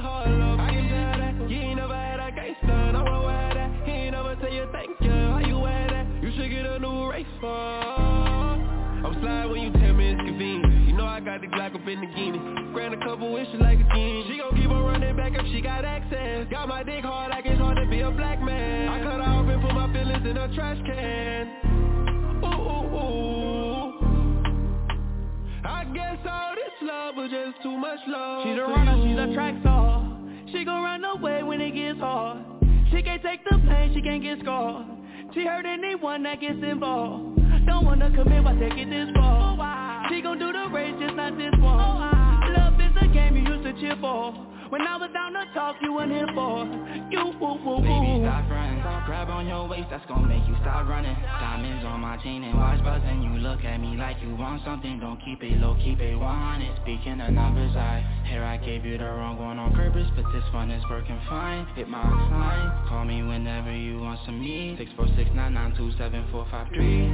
[55.13, 56.81] Don't keep it low, keep it 100.
[56.81, 58.01] Speaking of numbers, I
[58.33, 61.67] hear I gave you the wrong one on purpose, but this one is working fine.
[61.77, 62.89] Hit my line.
[62.89, 64.75] Call me whenever you want some me.
[64.79, 67.05] Six four six nine nine two seven four five three.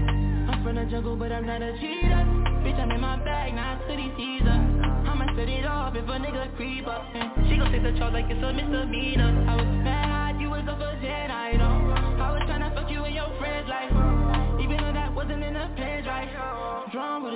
[0.47, 2.23] I'm from the jungle, but I'm not a cheater.
[2.63, 4.47] Bitch, I'm in my bag, not city Caesar.
[4.47, 7.03] I'ma set it off if a nigga creep up.
[7.19, 9.43] And she gon' take the charge like it's a misdemeanor.
[9.51, 11.28] I was mad, you was a virgin,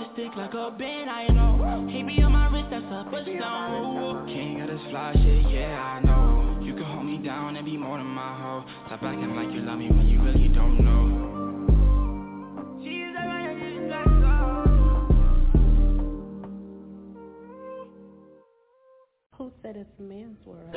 [0.03, 1.89] Drawn with a stick like a bin, I know.
[1.91, 4.27] He be on my wrist, that's a push down.
[4.27, 6.59] King of this fly shit, yeah, I know.
[6.63, 8.65] You can hold me down and be more than my hoe.
[8.87, 11.29] Stop acting like you love me when you really don't know.
[12.83, 14.67] She's a runner, she's a track star.
[19.37, 20.75] Who said it's a man's world?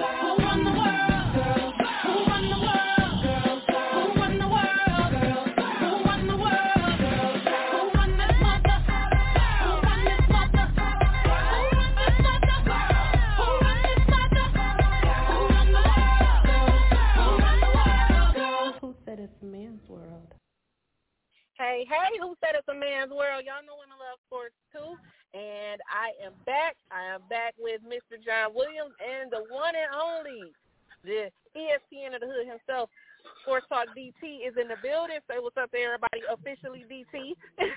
[33.85, 35.17] Sports Talk DT is in the building.
[35.29, 37.33] Say what's up to everybody officially, DT.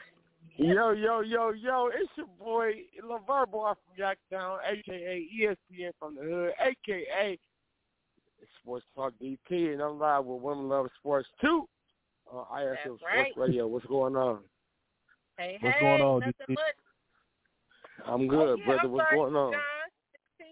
[0.60, 2.72] Yo, yo, yo, yo, it's your boy
[3.04, 5.28] LeVar Bar from Yorktown, a.k.a.
[5.40, 7.38] ESPN from the hood, a.k.a.
[8.60, 11.64] Sports Talk DT, and I'm live with Women Love Sports 2
[12.32, 13.32] on ISL Sports right.
[13.36, 13.68] Radio.
[13.68, 14.40] What's going on?
[15.38, 16.48] hey, What's hey, going on, DT?
[16.48, 16.58] much.
[18.04, 18.80] I'm Oh, good, yeah, brother.
[18.82, 19.52] I'm What's sorry, going on?
[19.52, 19.60] John.
[20.40, 20.44] DT.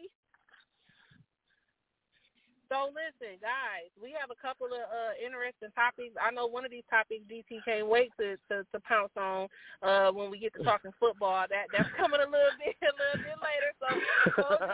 [2.68, 6.18] So listen, guys, we have a couple of uh, interesting topics.
[6.18, 9.46] I know one of these topics DT can't wait to, to, to pounce on
[9.86, 11.46] uh, when we get to talking football.
[11.46, 13.70] That that's coming a little bit a little bit later.
[13.78, 13.86] So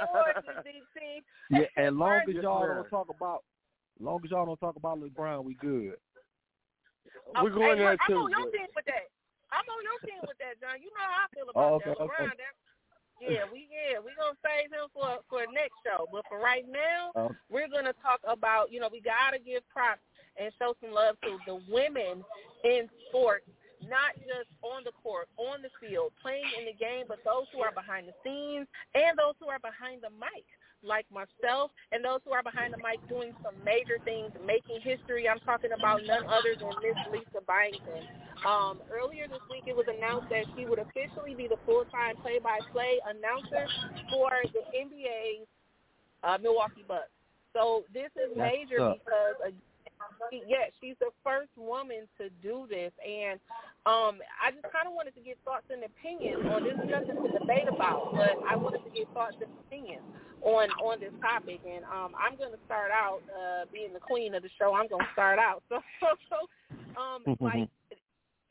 [0.09, 1.21] hold DT.
[1.53, 3.45] Yeah, and long as y'all don't talk about,
[4.01, 6.01] long as y'all don't talk about LeBron, we good.
[7.43, 8.25] We're going hey, there look, I'm too.
[8.25, 9.07] on your but- team with that.
[9.53, 10.81] I'm on your team with that, John.
[10.81, 12.01] You know how I feel about Oh, okay, that.
[12.01, 12.25] okay.
[12.25, 12.57] LeBron, that
[13.23, 16.07] yeah, we yeah, we gonna save him for for next show.
[16.11, 20.03] But for right now, Um, we're gonna talk about you know we gotta give props
[20.39, 22.25] and show some love to the women
[22.65, 23.45] in sports,
[23.85, 27.61] not just on the court, on the field, playing in the game, but those who
[27.61, 30.47] are behind the scenes and those who are behind the mic,
[30.85, 35.29] like myself, and those who are behind the mic doing some major things, making history.
[35.29, 38.05] I'm talking about none other than Miss Lisa Byington.
[38.47, 42.99] Um, earlier this week, it was announced that she would officially be the full-time play-by-play
[43.07, 43.67] announcer
[44.11, 45.47] for the NBA's
[46.25, 47.11] uh, Milwaukee Bucks.
[47.53, 49.51] So this is major because, uh,
[50.31, 53.39] she, yeah, she's the first woman to do this, and
[53.85, 56.79] um, I just kind of wanted to get thoughts and opinions on this.
[56.79, 60.07] Is nothing to debate about, but I wanted to get thoughts and opinions
[60.43, 64.35] on on this topic, and um, I'm going to start out uh, being the queen
[64.35, 64.75] of the show.
[64.75, 65.63] I'm going to start out.
[65.69, 66.39] So, so, so
[66.95, 67.69] Um, like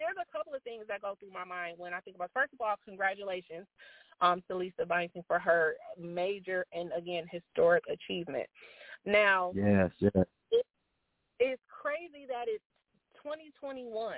[0.01, 2.31] there's a couple of things that go through my mind when I think about.
[2.33, 3.67] First of all, congratulations
[4.19, 8.47] um, to Lisa Byington for her major and again historic achievement.
[9.05, 10.25] Now, Yes, yes.
[10.51, 10.65] it,
[11.39, 12.63] it's crazy that it's
[13.23, 14.15] 2021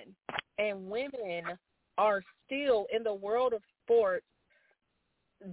[0.57, 1.57] and women
[1.97, 4.25] are still in the world of sports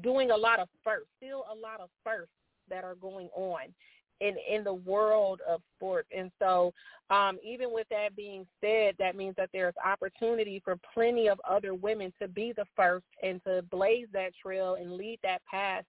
[0.03, 2.33] doing a lot of firsts, still a lot of firsts
[2.69, 3.75] that are going on
[4.21, 6.09] in in the world of sports.
[6.17, 6.73] And so,
[7.11, 11.75] um, even with that being said, that means that there's opportunity for plenty of other
[11.75, 15.85] women to be the first and to blaze that trail and lead that path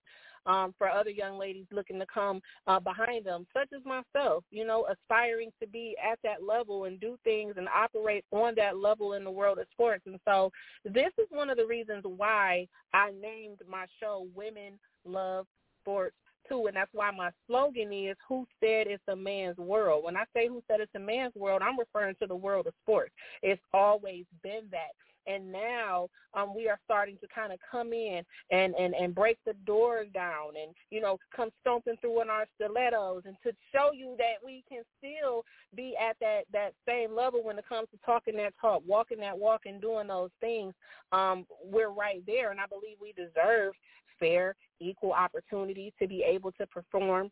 [0.46, 4.66] um, for other young ladies looking to come uh, behind them, such as myself, you
[4.66, 9.14] know, aspiring to be at that level and do things and operate on that level
[9.14, 10.04] in the world of sports.
[10.06, 10.52] And so
[10.86, 15.46] this is one of the reasons why I named my show Women Love
[15.82, 16.16] Sports
[16.50, 20.24] too, and that's why my slogan is "Who said it's a man's world?" When I
[20.36, 23.14] say "Who said it's a man's world," I'm referring to the world of sports.
[23.44, 24.90] It's always been that,
[25.28, 29.38] and now um, we are starting to kind of come in and and and break
[29.46, 33.92] the doors down, and you know, come stomping through in our stilettos, and to show
[33.94, 35.44] you that we can still
[35.76, 39.38] be at that that same level when it comes to talking that talk, walking that
[39.38, 40.74] walk, and doing those things.
[41.12, 43.74] Um, we're right there, and I believe we deserve
[44.20, 47.32] fair, equal opportunity to be able to perform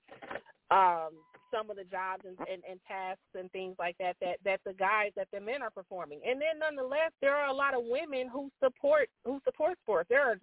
[0.71, 1.09] um,
[1.51, 4.73] some of the jobs and, and, and tasks and things like that, that that the
[4.73, 6.19] guys that the men are performing.
[6.27, 10.07] And then nonetheless, there are a lot of women who support who support sports.
[10.09, 10.37] There are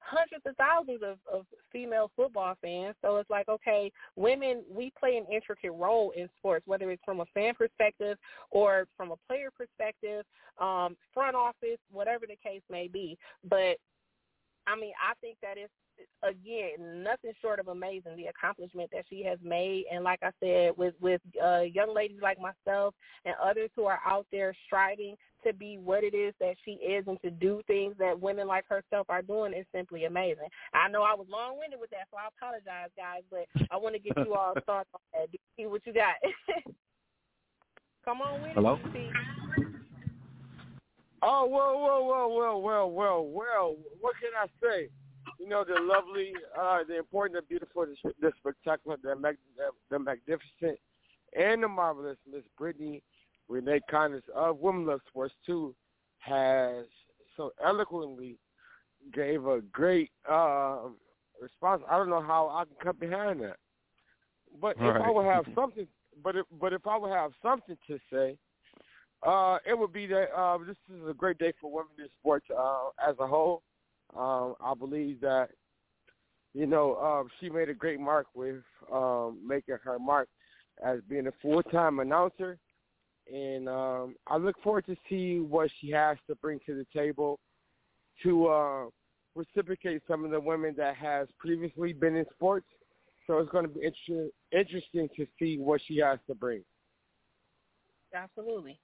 [0.00, 2.94] hundreds of thousands of, of female football fans.
[3.02, 7.20] So it's like, okay, women, we play an intricate role in sports, whether it's from
[7.20, 8.16] a fan perspective
[8.50, 10.24] or from a player perspective,
[10.58, 13.18] um, front office, whatever the case may be.
[13.48, 13.76] But
[14.66, 15.72] I mean, I think that it's
[16.22, 20.72] again nothing short of amazing the accomplishment that she has made, and like I said,
[20.76, 22.94] with with uh, young ladies like myself
[23.24, 27.04] and others who are out there striving to be what it is that she is
[27.06, 30.48] and to do things that women like herself are doing is simply amazing.
[30.74, 33.94] I know I was long winded with that, so I apologize, guys, but I want
[33.94, 35.28] to get you all thoughts on that.
[35.56, 36.14] See what you got.
[38.04, 38.74] Come on with Hello?
[38.74, 39.10] it, DT.
[41.22, 43.76] Oh, well, well, well, well, well, well, well.
[44.00, 44.88] What can I say?
[45.40, 49.70] You know, the lovely, uh, the important, the beautiful, the, the spectacular, the, mag, the,
[49.90, 50.78] the magnificent,
[51.38, 53.02] and the marvelous Miss Brittany
[53.48, 55.74] Renee Connors of Women Love Sports 2
[56.18, 56.84] has
[57.36, 58.36] so eloquently
[59.14, 60.80] gave a great uh,
[61.40, 61.82] response.
[61.90, 63.56] I don't know how I can come behind that.
[64.60, 65.86] But if I would have something,
[66.22, 68.36] but if, but if I would have something to say,
[69.26, 72.46] uh, it would be that uh, this is a great day for women in sports
[72.56, 73.62] uh, as a whole.
[74.16, 75.50] Um, I believe that
[76.54, 80.28] you know uh, she made a great mark with um, making her mark
[80.84, 82.58] as being a full time announcer,
[83.32, 87.38] and um, I look forward to see what she has to bring to the table
[88.22, 88.84] to uh,
[89.34, 92.66] reciprocate some of the women that has previously been in sports.
[93.26, 96.64] So it's going to be interesting, interesting to see what she has to bring.
[98.12, 98.80] Absolutely.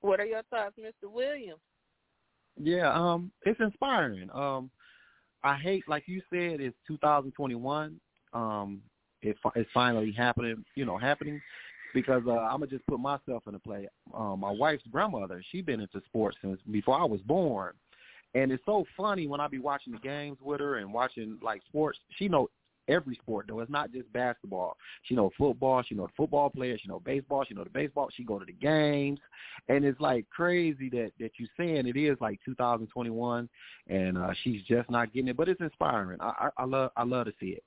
[0.00, 1.10] What are your thoughts, Mr.
[1.10, 1.60] Williams?
[2.60, 4.30] Yeah, um, it's inspiring.
[4.32, 4.70] Um,
[5.42, 8.00] I hate, like you said, it's 2021.
[8.32, 8.80] Um,
[9.22, 10.64] it, it's finally happening.
[10.74, 11.40] You know, happening
[11.94, 13.88] because uh, I'm gonna just put myself in the play.
[14.12, 17.72] Um, my wife's grandmother, she been into sports since before I was born,
[18.34, 21.62] and it's so funny when I be watching the games with her and watching like
[21.68, 21.98] sports.
[22.18, 22.48] She know
[22.88, 23.60] every sport though.
[23.60, 24.76] It's not just basketball.
[25.02, 25.82] She know football.
[25.82, 26.80] She know the football players.
[26.82, 27.44] She know baseball.
[27.46, 28.08] She know the baseball.
[28.14, 29.20] She go to the games,
[29.68, 33.48] and it's like crazy that that you saying it is like 2021,
[33.88, 35.36] and uh, she's just not getting it.
[35.36, 36.18] But it's inspiring.
[36.20, 37.64] I, I, I love I love to see it.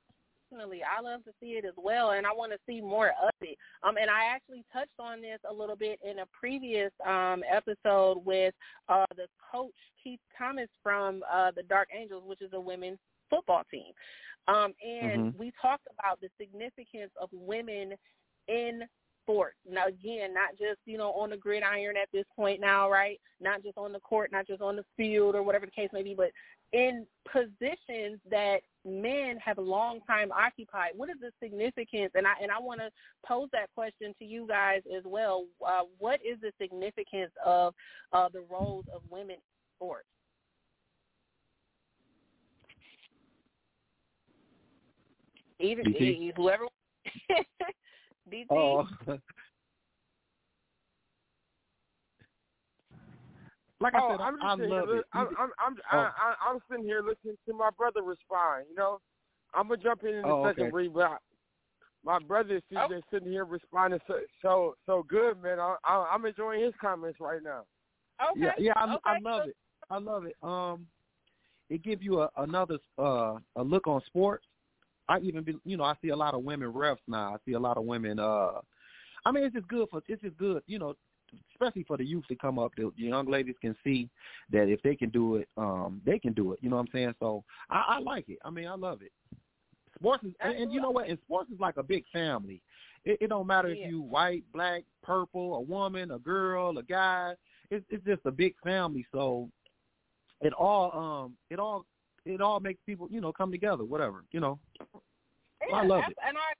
[0.49, 0.82] Definitely.
[0.84, 3.57] I love to see it as well, and I want to see more of it.
[3.84, 8.26] Um, and I actually touched on this a little bit in a previous um, episode
[8.26, 8.53] with
[8.88, 12.99] uh, the coach Keith Thomas from uh, the Dark Angels, which is a women's
[13.30, 13.91] football team.
[14.48, 15.38] Um, and Mhm.
[15.38, 17.98] we talked about the significance of women
[18.48, 18.88] in
[19.24, 19.58] sports.
[19.66, 23.20] Now, again, not just you know on the gridiron at this point now, right?
[23.39, 26.04] Not just on the court, not just on the field or whatever the case may
[26.04, 26.32] be, but
[26.74, 30.91] in positions that men have long time occupied.
[30.95, 32.12] What is the significance?
[32.16, 32.89] And I and I want to
[33.26, 35.45] pose that question to you guys as well.
[35.66, 37.74] Uh, what is the significance of
[38.14, 39.41] uh, the roles of women in
[39.76, 40.08] sports?
[45.60, 46.01] Even DT?
[46.01, 46.66] e- whoever.
[48.32, 48.45] DT.
[48.51, 48.88] Oh.
[53.80, 55.05] like I oh, said, I'm just I sitting love here, it.
[55.14, 55.97] I'm, I'm, I'm, Oh.
[55.97, 58.66] I, I, I'm sitting here listening to my brother respond.
[58.70, 58.99] You know,
[59.53, 60.72] I'm gonna jump in in a Oh, second, okay.
[60.72, 61.18] Bree, but I,
[62.03, 62.88] my brother is Oh.
[62.89, 65.60] just sitting here responding so so so good, man.
[65.60, 67.64] I, I, I'm enjoying his comments right now.
[68.32, 68.41] Okay.
[68.41, 69.55] Yeah, yeah, I, I love it.
[69.89, 70.36] I love it.
[70.41, 70.88] Um,
[71.70, 74.47] it gives you a, another uh a look on sports.
[75.10, 77.34] I even be, you know, I see a lot of women refs now.
[77.34, 78.20] I see a lot of women.
[78.20, 78.60] uh
[79.26, 80.95] I mean, it's just good for it's just good, you know,
[81.53, 82.72] especially for the youth to come up.
[82.78, 84.10] The, the young ladies can see
[84.51, 86.60] that if they can do it, um, they can do it.
[86.62, 87.14] You know what I'm saying?
[87.20, 88.39] So I, I like it.
[88.45, 89.12] I mean, I love it.
[89.95, 91.10] Sports is, and, and you know what?
[91.10, 92.62] And sports is like a big family.
[93.03, 93.86] It, it don't matter Yeah.
[93.86, 97.34] if you white, black, purple, a woman, a girl, a guy.
[97.72, 99.05] It's it's just a big family.
[99.12, 99.49] So
[100.41, 101.86] it all um it all
[102.28, 103.86] it all makes people you know come together.
[103.86, 104.59] Whatever you know.
[105.73, 106.17] I love it.
[106.25, 106.53] And I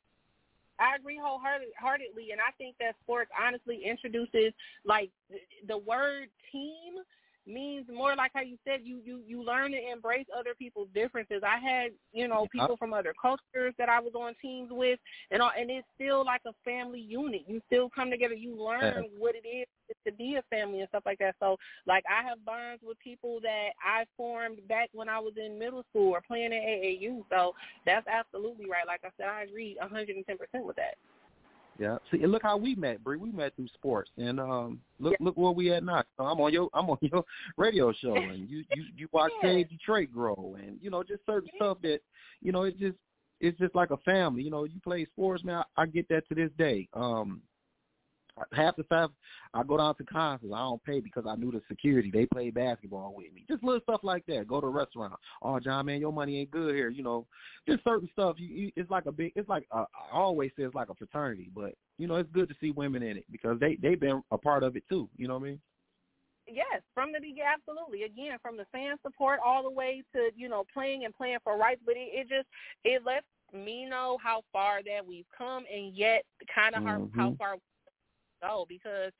[0.80, 4.54] I agree wholeheartedly, and I think that sports honestly introduces
[4.86, 5.10] like
[5.68, 6.94] the word team
[7.48, 11.42] means more like how you said you you you learn to embrace other people's differences.
[11.46, 15.00] I had you know people from other cultures that I was on teams with,
[15.32, 17.42] and all, and it's still like a family unit.
[17.48, 18.34] You still come together.
[18.34, 19.68] You learn what it is
[20.06, 21.36] to be a family and stuff like that.
[21.40, 25.58] So like I have bonds with people that I formed back when I was in
[25.58, 27.24] middle school or playing in AAU.
[27.30, 27.54] So
[27.86, 28.86] that's absolutely right.
[28.86, 30.96] Like I said, I agree 110% with that.
[31.80, 31.98] Yeah.
[32.12, 33.18] See, and look how we met, Bree.
[33.18, 36.04] We met through sports, and um, look look where we at now.
[36.18, 37.24] So I'm on your I'm on your
[37.56, 39.50] radio show, and you you you watch Yeah.
[39.50, 42.00] Save Detroit grow, and you know just certain stuff that
[42.42, 42.98] you know it just
[43.40, 44.44] it's just like a family.
[44.44, 45.64] You know, you play sports, man.
[45.78, 46.88] I, I get that to this day.
[46.94, 47.42] Um,
[48.52, 49.10] half the time
[49.54, 52.12] I go down to concerts, I don't pay because I knew the security.
[52.12, 53.46] They play basketball with me.
[53.48, 54.48] Just little stuff like that.
[54.48, 55.14] Go to a restaurant.
[55.42, 56.90] Oh, John, man, your money ain't good here.
[56.90, 57.26] You know,
[57.68, 58.36] just certain stuff.
[58.38, 59.32] You, you, it's like a big.
[59.36, 62.50] It's like uh, I always say it's like a fraternity, but you know, it's good
[62.50, 65.10] to see women in it because they they've been a part of it too.
[65.18, 65.62] You know what I mean?
[66.48, 68.04] Yes, from the beginning, absolutely.
[68.04, 71.58] Again, from the fan support all the way to you know playing and playing for
[71.58, 72.48] rights, but it, it just
[72.86, 76.24] it lets me know how far that we've come, and yet
[76.54, 77.38] kind of how, how Mhm.
[77.38, 77.56] far
[78.42, 79.12] go because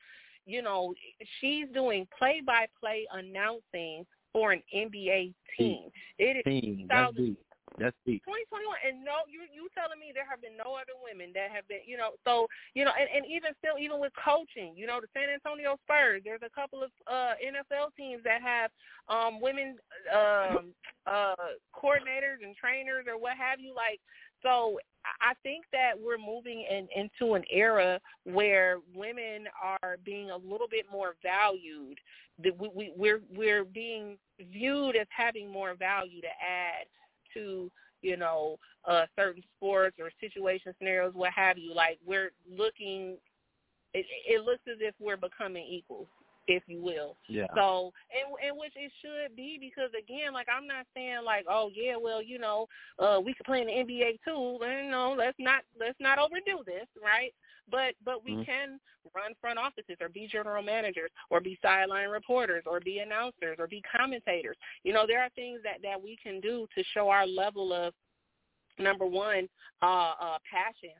[0.46, 0.94] you know
[1.40, 5.90] she's doing play by play announcing for an NBA team.
[6.18, 6.86] It is Team.
[6.88, 7.38] That's 2000 deep.
[7.78, 8.24] That's deep.
[8.26, 11.68] 2021 and no you you telling me there have been no other women that have
[11.68, 14.98] been you know so you know and, and even still even with coaching you know
[14.98, 18.74] the San Antonio Spurs there's a couple of uh NFL teams that have
[19.06, 19.78] um women
[20.10, 20.74] um
[21.06, 24.02] uh coordinators and trainers or what have you like
[24.42, 24.78] so
[25.20, 30.68] I think that we're moving in, into an era where women are being a little
[30.70, 31.98] bit more valued.
[32.42, 34.16] That we, we, we're we're being
[34.52, 36.86] viewed as having more value to add
[37.34, 37.70] to
[38.02, 43.16] you know uh certain sports or situation scenarios what have you like we're looking
[43.92, 46.06] it, it looks as if we're becoming equals
[46.48, 47.46] if you will Yeah.
[47.54, 51.70] so and and which it should be because again like i'm not saying like oh
[51.74, 52.66] yeah well you know
[52.98, 56.62] uh we could play in the nba too and no let's not let's not overdo
[56.66, 57.32] this right
[57.70, 58.46] but but we Mhm.
[58.46, 58.80] can
[59.14, 63.66] run front offices or be general managers or be sideline reporters or be announcers or
[63.66, 67.26] be commentators you know there are things that that we can do to show our
[67.26, 67.94] level of
[68.78, 69.48] number one
[69.82, 70.94] uh uh passion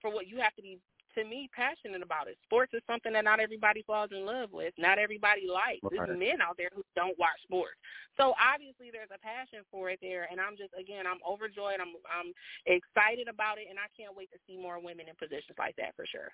[0.00, 0.78] for what you have to be
[1.14, 2.36] to me passionate about it.
[2.44, 5.82] Sports is something that not everybody falls in love with not everybody likes.
[5.82, 6.06] Right.
[6.06, 7.76] there's men out there who don't watch sports.
[8.16, 11.80] So obviously there's a passion for it there and i'm just again i'm overjoyed.
[11.80, 12.32] I'm i'm
[12.66, 15.96] excited about it and i can't wait to see more women in positions like that
[15.96, 16.30] for sure.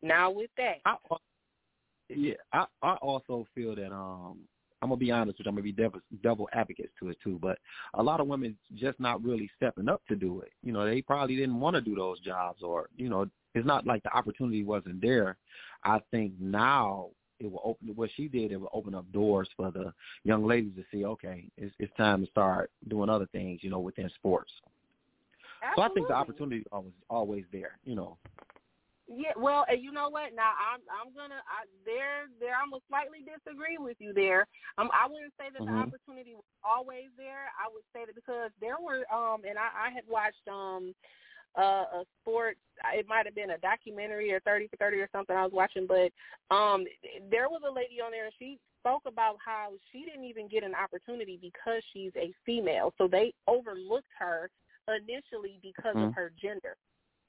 [0.00, 0.78] Now with that.
[0.84, 0.96] I,
[2.08, 4.38] yeah, I I also feel that um
[4.80, 7.38] I'm gonna be honest with you, I'm gonna be devil devil advocates to it too,
[7.40, 7.58] but
[7.94, 10.52] a lot of women just not really stepping up to do it.
[10.62, 13.86] You know, they probably didn't want to do those jobs or, you know, it's not
[13.86, 15.36] like the opportunity wasn't there.
[15.84, 17.08] I think now
[17.40, 19.92] it will open what she did, it will open up doors for the
[20.24, 23.80] young ladies to see, okay, it's it's time to start doing other things, you know,
[23.80, 24.52] within sports.
[25.62, 25.82] Absolutely.
[25.82, 28.16] So I think the opportunity is always always there, you know.
[29.08, 30.36] Yeah, well, and you know what?
[30.36, 34.46] Now I'm I'm gonna I, there there I'm gonna slightly disagree with you there.
[34.76, 35.80] Um, I wouldn't say that the Mhm.
[35.80, 37.48] opportunity was always there.
[37.56, 40.94] I would say that because there were um, and I, I had watched um,
[41.56, 42.60] uh, a sports.
[42.92, 45.86] It might have been a documentary or Thirty for Thirty or something I was watching,
[45.86, 46.12] but
[46.54, 46.84] um,
[47.30, 50.64] there was a lady on there and she spoke about how she didn't even get
[50.64, 54.50] an opportunity because she's a female, so they overlooked her
[54.86, 56.14] initially because of Mhm.
[56.14, 56.76] her gender.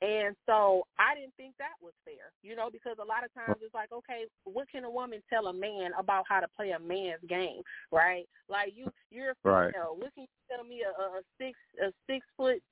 [0.02, 3.60] And so I didn't think that was fair, you know, because a lot of times
[3.62, 6.80] it's like, okay, what can a woman tell a man about how to play a
[6.80, 8.24] man's game, right?
[8.48, 9.74] Like you, you're a Right.
[9.74, 9.96] female.
[9.98, 12.64] What can you tell me a, a six, a six foot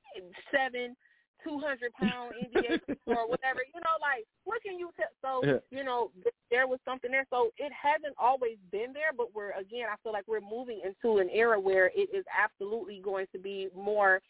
[0.56, 0.96] seven,
[1.44, 5.12] two hundred pound NBA or whatever, you know, like what can you tell?
[5.22, 5.60] So Yeah.
[5.70, 6.12] you know,
[6.50, 7.28] there was something there.
[7.30, 11.18] So it hasn't always been there, but we're again, I feel like we're moving into
[11.18, 14.22] an era where it is absolutely going to be more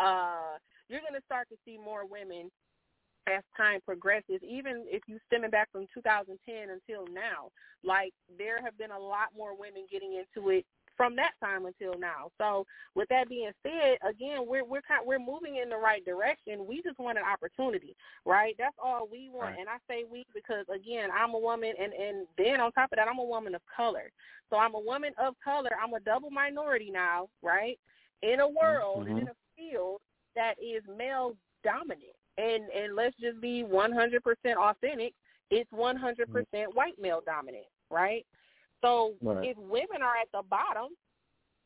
[0.00, 0.58] uh,
[0.90, 2.50] you're going to start to see more women
[3.28, 6.34] as time progresses, even if you stemming back from 2010
[6.70, 10.66] until now, like there have been a lot more women getting into it
[10.96, 12.30] from that time until now.
[12.36, 16.66] So with that being said, again, we're we're kind, we're moving in the right direction.
[16.66, 18.54] We just want an opportunity, right?
[18.58, 19.52] That's all we want.
[19.52, 19.60] Right.
[19.60, 22.96] And I say we because again, I'm a woman, and and then on top of
[22.96, 24.10] that, I'm a woman of color.
[24.50, 25.70] So I'm a woman of color.
[25.82, 27.78] I'm a double minority now, right?
[28.22, 29.18] In a world and mm-hmm.
[29.18, 30.00] in a field
[30.36, 32.16] that is male dominant.
[32.38, 34.20] And and let's just be 100%
[34.56, 35.14] authentic.
[35.50, 38.24] It's 100% white male dominant, right?
[38.82, 39.50] So Right.
[39.50, 40.94] if women are at the bottom,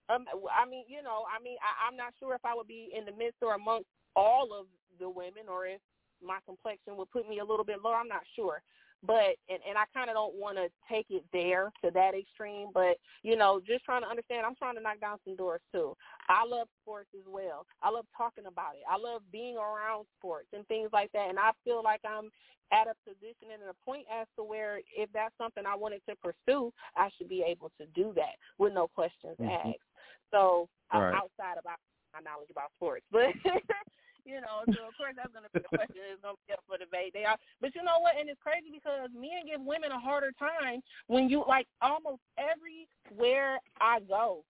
[0.08, 2.90] um, I mean, you know, I mean, I, I'm not sure if I would be
[2.96, 4.66] in the midst or amongst all of
[4.98, 5.80] the women, or if
[6.22, 7.96] my complexion would put me a little bit lower.
[7.96, 8.62] I'm not sure,
[9.06, 12.68] but and and I kind of don't want to take it there to that extreme.
[12.72, 14.46] But you know, just trying to understand.
[14.46, 15.96] I'm trying to knock down some doors too.
[16.28, 17.66] I love sports as well.
[17.82, 18.82] I love talking about it.
[18.90, 21.28] I love being around sports and things like that.
[21.28, 22.30] And I feel like I'm
[22.72, 26.16] at a position and a point as to where if that's something I wanted to
[26.16, 29.66] pursue, I should be able to do that with no questions Mhm.
[29.66, 29.84] asked.
[30.30, 31.78] So I'm outside about
[32.12, 33.26] my knowledge about sports, but
[34.24, 36.00] you know, so of course that's going to be the question.
[36.08, 37.12] It's going to be up for debate.
[37.12, 38.16] They are, but you know what?
[38.18, 43.60] And it's crazy because men give women a harder time when you like almost everywhere
[43.80, 44.44] I go.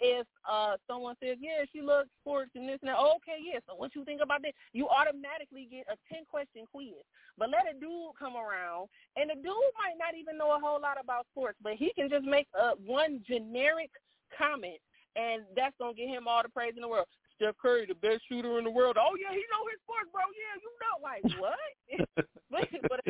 [0.00, 3.62] If uh someone says, "Yeah, she loves sports and this and that," okay, yeah.
[3.62, 4.52] So what you think about that?
[4.72, 6.98] You automatically get a ten question quiz.
[7.38, 10.82] But let a dude come around, and the dude might not even know a whole
[10.82, 13.90] lot about sports, but he can just make a one generic
[14.36, 14.82] comment,
[15.14, 17.06] and that's gonna get him all the praise in the world.
[17.36, 18.96] Steph Curry, the best shooter in the world.
[18.98, 20.22] Oh yeah, he know his sports, bro.
[20.34, 21.58] Yeah, you know, like what?
[22.50, 23.00] but but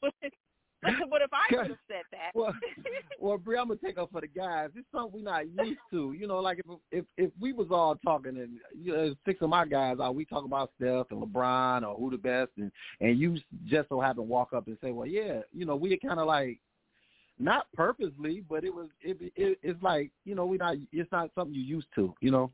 [0.00, 2.54] but, but if I could have said that, well,
[3.20, 4.70] well, Bree, I'm gonna take up for the guys.
[4.76, 6.12] It's something we're not used to.
[6.12, 9.48] You know, like if if if we was all talking and you know, six of
[9.48, 12.70] my guys are we talk about Steph and LeBron or who the best, and
[13.00, 15.96] and you just so happen to walk up and say, well, yeah, you know, we
[15.98, 16.58] kind of like
[17.38, 21.30] not purposely, but it was it, it it's like you know we not it's not
[21.34, 22.14] something you used to.
[22.20, 22.50] You know,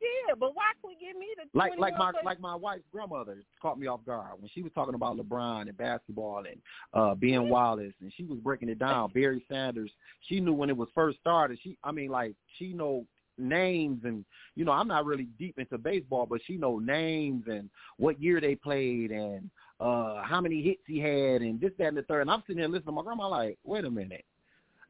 [0.00, 0.34] yeah.
[0.38, 3.78] But why can we give me the like like my like my wife's grandmother caught
[3.78, 6.60] me off guard when she was talking about LeBron and basketball and
[6.94, 9.10] uh Ben Wallace and she was breaking it down.
[9.12, 9.90] Barry Sanders,
[10.28, 11.58] she knew when it was first started.
[11.62, 13.04] She I mean like she know
[13.38, 14.24] names and
[14.54, 18.40] you know I'm not really deep into baseball, but she know names and what year
[18.40, 22.22] they played and uh how many hits he had and this that and the third.
[22.22, 24.24] And I'm sitting there listening to my grandma like, wait a minute.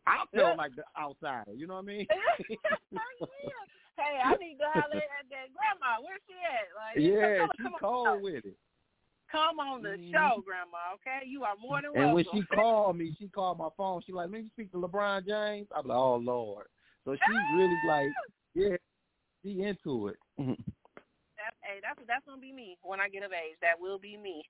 [0.09, 2.07] I feel like the outsider, you know what I mean?
[3.97, 6.01] hey, I need to holler at that grandma.
[6.03, 6.69] Where's she at?
[6.77, 8.57] Like, yeah, come, she cold with it.
[9.31, 10.13] come on the Mhm.
[10.13, 10.95] show, grandma.
[10.95, 12.07] Okay, you are more than welcome.
[12.07, 14.03] And when she called me, she called my phone.
[14.07, 15.69] She like, let me speak to LeBron James.
[15.75, 16.67] I'm like, oh Lord.
[17.05, 18.13] So she's really like,
[18.55, 18.77] yeah,
[19.43, 20.19] she into it.
[21.83, 23.57] That's that's gonna be me when I get of age.
[23.63, 24.43] That will be me.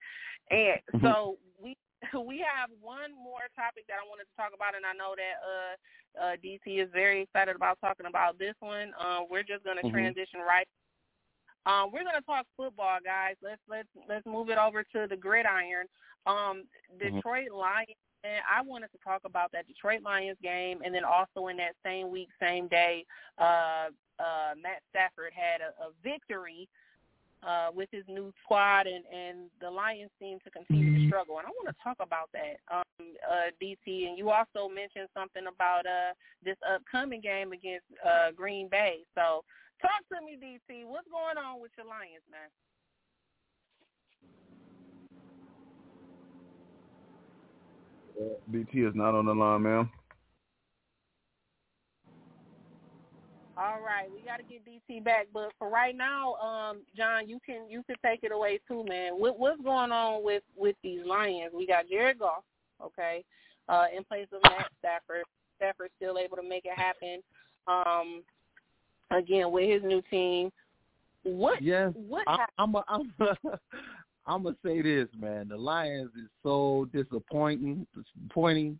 [0.50, 1.76] And so we
[2.26, 5.36] we have one more topic that I wanted to talk about, and I know that
[5.40, 5.74] uh,
[6.20, 8.92] uh, DT is very excited about talking about this one.
[9.00, 9.92] Uh, we're just gonna Mhm.
[9.92, 10.68] transition right.
[11.66, 13.36] Um, we're gonna talk football, guys.
[13.42, 15.86] Let's let's let's move it over to the gridiron.
[16.26, 16.64] Um,
[16.98, 17.96] Detroit Lions.
[18.24, 21.76] And I wanted to talk about that Detroit Lions game, and then also in that
[21.84, 23.04] same week, same day,
[23.38, 26.68] uh, uh, Matt Stafford had a, a victory
[27.42, 31.38] uh, with his new squad, and, and the Lions seem to continue to struggle.
[31.38, 34.08] And I want to talk about that, um, uh, DT.
[34.08, 36.14] And you also mentioned something about uh,
[36.44, 39.04] this upcoming game against uh, Green Bay.
[39.14, 39.44] So
[39.80, 40.86] talk to me, DT.
[40.86, 42.48] What's going on with your Lions, man?
[48.50, 49.90] DT is not on the line, ma'am.
[53.58, 57.38] All right, we got to get DT back, but for right now, um, John, you
[57.44, 59.14] can you can take it away too, man.
[59.14, 61.52] What, what's going on with with these Lions?
[61.56, 62.44] We got Jared Goff,
[62.82, 63.24] okay,
[63.68, 65.24] uh, in place of Matt Stafford.
[65.56, 67.22] Stafford still able to make it happen.
[67.66, 68.22] Um,
[69.10, 70.50] again with his new team.
[71.22, 71.60] What?
[71.62, 72.24] Yes, What?
[72.26, 73.58] I, I'm a, I'm a,
[74.26, 75.48] I'm gonna say this, man.
[75.48, 78.78] The Lions is so disappointing, disappointing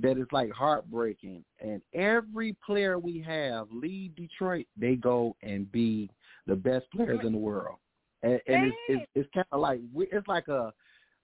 [0.00, 1.44] that it's like heartbreaking.
[1.60, 6.10] And every player we have leave Detroit, they go and be
[6.46, 7.76] the best players in the world.
[8.22, 10.72] And, and it's, it's it's kind of like we- it's like a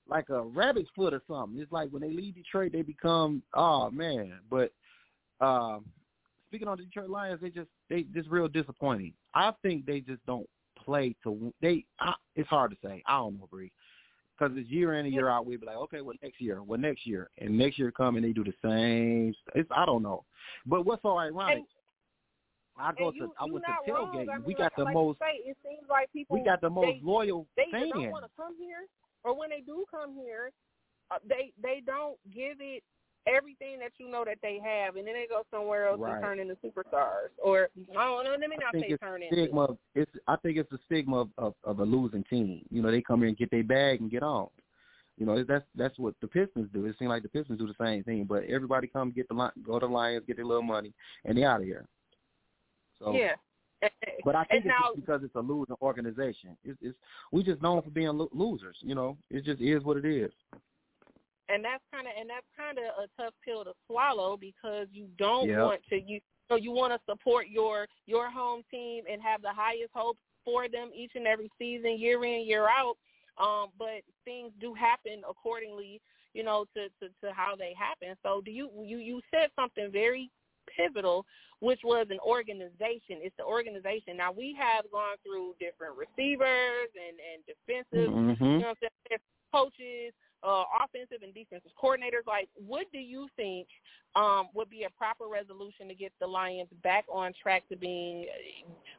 [0.08, 1.60] like a rabbit's foot or something.
[1.60, 4.38] It's like when they leave Detroit, they become oh man.
[4.50, 4.72] But
[5.40, 5.84] um,
[6.48, 9.12] speaking on the Detroit Lions, they just they just real disappointing.
[9.34, 10.48] I think they just don't
[10.82, 11.84] play to they.
[12.00, 13.02] I, it's hard to say.
[13.06, 13.72] I don't know, Bree,
[14.38, 15.46] because it's year in and year out.
[15.46, 18.24] we'd be like, okay, well next year, well next year, and next year come and
[18.24, 19.34] they do the same.
[19.54, 20.24] It's I don't know.
[20.66, 21.64] But what's so ironic?
[22.78, 24.28] I go you, to I went to tailgate.
[24.28, 26.60] I mean, we like, got the like most say, it seems like people we got
[26.60, 27.90] the most they, loyal they fans.
[27.94, 28.84] don't want to come here,
[29.24, 30.50] or when they do come here,
[31.10, 32.82] uh, they they don't give it
[33.26, 36.14] everything that you know that they have, and then they go somewhere else Right.
[36.14, 37.30] and turn into superstars.
[37.42, 38.36] Or I don't know.
[38.38, 39.34] Let me not say turn into.
[39.34, 39.76] stigma.
[39.94, 42.64] It's I think it's the stigma of, of of a losing team.
[42.70, 44.48] You know, they come here and get their bag and get on.
[45.18, 46.84] You know, that's that's what the Pistons do.
[46.86, 49.78] It seems like the Pistons do the same thing, but everybody come get the go
[49.78, 50.92] to the Lions, get their little money,
[51.24, 51.86] and they out of here.
[52.98, 53.32] So, yeah.
[54.24, 56.56] but I think and it's now, just because it's a losing organization.
[56.64, 56.96] It's, it's
[57.32, 58.76] we just known for being lo- losers.
[58.80, 60.30] You know, it just is what it is.
[61.48, 65.06] And that's kind of and that's kind of a tough pill to swallow because you
[65.18, 65.58] don't Yep.
[65.58, 69.52] want to you so you want to support your your home team and have the
[69.52, 72.96] highest hopes for them each and every season year in year out
[73.38, 76.00] um but things do happen accordingly
[76.34, 79.90] you know to to to how they happen so do you you you said something
[79.90, 80.30] very
[80.76, 81.24] pivotal
[81.60, 87.16] which was an organization it's the organization now we have gone through different receivers and
[87.22, 88.40] and defensive Mhm.
[88.40, 89.20] you know what I'm saying
[89.52, 92.26] coaches uh, offensive and defensive coordinators.
[92.26, 93.66] Like, what do you think
[94.14, 98.26] um, would be a proper resolution to get the Lions back on track to being,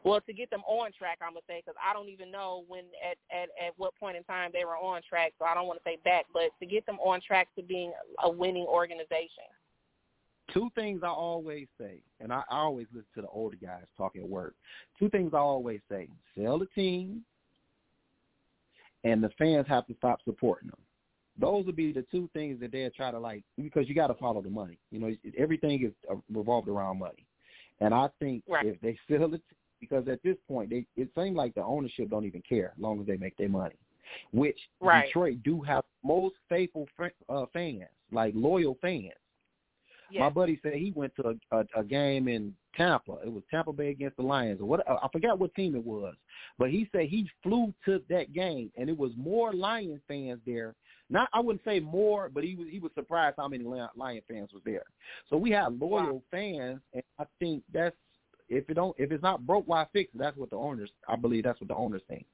[0.03, 1.19] well, to get them on track?
[1.21, 4.23] I'm gonna say because I don't even know when at, at at what point in
[4.23, 6.85] time they were on track, so I don't want to say back, but to get
[6.85, 9.45] them on track to being a winning organization.
[10.53, 14.15] Two things I always say, and I, I always listen to the older guys talk
[14.15, 14.55] at work.
[14.97, 16.07] Two things I always say:
[16.37, 17.23] sell the team,
[19.03, 20.79] and the fans have to stop supporting them.
[21.39, 24.15] Those would be the two things that they'll try to like because you got to
[24.15, 24.77] follow the money.
[24.91, 27.25] You know, everything is uh, revolved around money,
[27.79, 28.65] and I think Right.
[28.65, 29.41] if they sell it,
[29.79, 32.99] because at this point they it seems like the ownership don't even care as long
[32.99, 33.75] as they make their money.
[34.31, 35.05] Which Right.
[35.05, 36.87] Detroit do have most faithful
[37.29, 39.13] uh, fans, like loyal fans.
[40.21, 43.17] My buddy said he went to a, a, a game in Tampa.
[43.25, 44.89] It was Tampa Bay against the Lions, or what?
[44.89, 46.15] I forgot what team it was.
[46.57, 50.75] But he said he flew to that game, and it was more Lions fans there.
[51.09, 54.49] Not, I wouldn't say more, but he was he was surprised how many Lion fans
[54.53, 54.83] was there.
[55.29, 57.95] So we have loyal fans, and I think that's
[58.49, 60.17] if it don't if it's not broke, why fix it?
[60.17, 60.89] That's what the owners.
[61.07, 62.25] I believe that's what the owners think.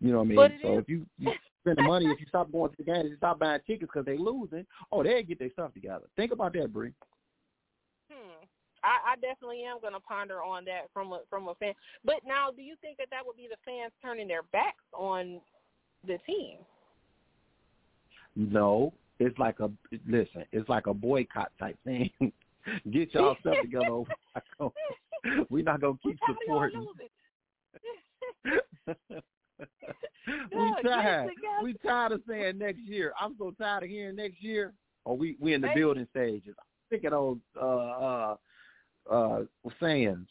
[0.00, 0.36] You know what I mean?
[0.36, 3.10] But so if you, you spend the money, if you stop going to the games,
[3.10, 6.04] you stop buying tickets because they losing, oh, they get their stuff together.
[6.16, 6.92] Think about that, Bree.
[8.10, 8.44] Hmm.
[8.82, 11.74] I, I definitely am going to ponder on that from a from a fan.
[12.02, 15.40] But now, do you think that that would be the fans turning their backs on
[16.06, 16.58] the team?
[18.48, 19.70] No, it's like a
[20.08, 20.44] listen.
[20.52, 22.10] It's like a boycott type thing.
[22.90, 24.02] Get y'all stuff together.
[25.50, 26.86] we're not gonna- We're keep supporting.
[30.52, 31.30] we tired.
[31.62, 33.12] We tired of saying next year.
[33.20, 34.72] I'm so tired of hearing next year.
[35.04, 35.80] Or we we in the Maybe.
[35.80, 36.54] building stages.
[36.58, 38.36] I'm sick of those uh uh
[39.10, 39.40] uh
[39.80, 40.28] sayings.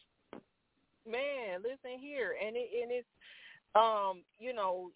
[1.08, 3.08] Man, listen here, and it and it's
[3.76, 4.92] um you know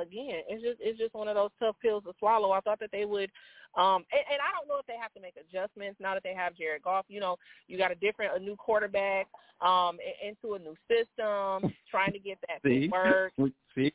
[0.00, 2.52] again it's just it's just one of those tough pills to swallow.
[2.52, 3.30] I thought that they would.
[3.76, 6.32] Um, and, and I don't know if they have to make adjustments now that they
[6.32, 7.04] have Jared Goff.
[7.08, 7.36] You know,
[7.68, 9.28] you got a different, a new quarterback,
[9.60, 13.32] um, into a new system, trying to get that See, to work.
[13.74, 13.92] See,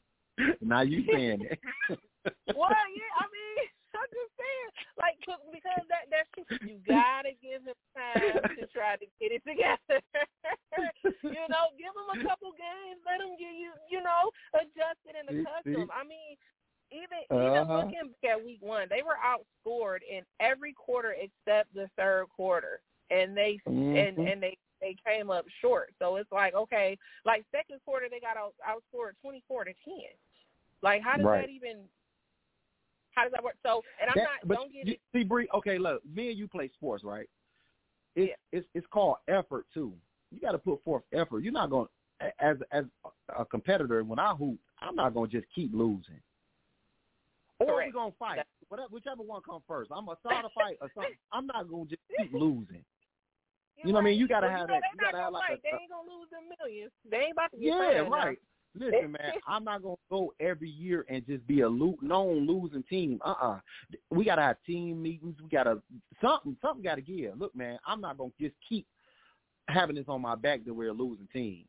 [0.61, 1.59] now you saying it.
[2.53, 3.65] well, yeah, I mean,
[3.97, 4.69] I'm just saying,
[5.01, 5.17] like,
[5.51, 6.29] because that that's.
[6.61, 10.01] You gotta give him time to try to get it together.
[11.25, 12.53] you know, give him a couple
[15.39, 15.91] adjusted See?
[15.93, 16.38] I mean,
[16.91, 17.77] even even Uh-huh.
[17.77, 22.82] looking back at week one, they were outscored in every quarter except the third quarter,
[23.09, 24.32] and they and Mhm.
[24.32, 25.93] and they they came up short.
[25.99, 30.11] So it's like, okay, like second quarter they got out outscored twenty four to ten.
[30.82, 31.41] Like, how does Right.
[31.41, 31.88] that even?
[33.11, 33.57] How does that work?
[33.61, 34.47] So, and I'm That- not.
[34.47, 35.01] but Don't get you, it.
[35.11, 35.47] see, Bree.
[35.53, 37.29] Okay, look, me and you play sports, right?
[38.15, 39.97] It's it's it's called effort too.
[40.32, 41.39] You got to put forth effort.
[41.43, 41.88] You're not going
[42.21, 42.86] to as as
[43.38, 44.03] a competitor.
[44.03, 46.21] When I hoop, I'm not going to just keep losing.
[47.59, 48.39] Or we're gonna fight.
[48.69, 49.91] Whatever, whichever one comes first.
[49.95, 51.13] I'm gonna start a fight or something.
[51.32, 52.84] I'm not gonna just keep losing.
[53.84, 54.19] You know what I mean?
[54.19, 54.89] You gotta Well, have you know, that.
[54.93, 55.57] You gotta have like fight.
[55.57, 56.91] a, They ain't gonna lose them millions.
[57.09, 58.09] They ain't about to get yeah, now.
[58.09, 58.38] right.
[58.75, 62.84] Listen, man, I'm not gonna go every year and just be a lo- known losing
[62.84, 63.19] team.
[63.25, 63.59] Uh, uh
[64.11, 65.36] We gotta have team meetings.
[65.41, 65.82] We gotta
[66.21, 66.55] something.
[66.61, 67.38] Something gotta give.
[67.39, 68.86] Look, man, I'm not gonna just keep
[69.67, 71.65] having this on my back that we're a losing team.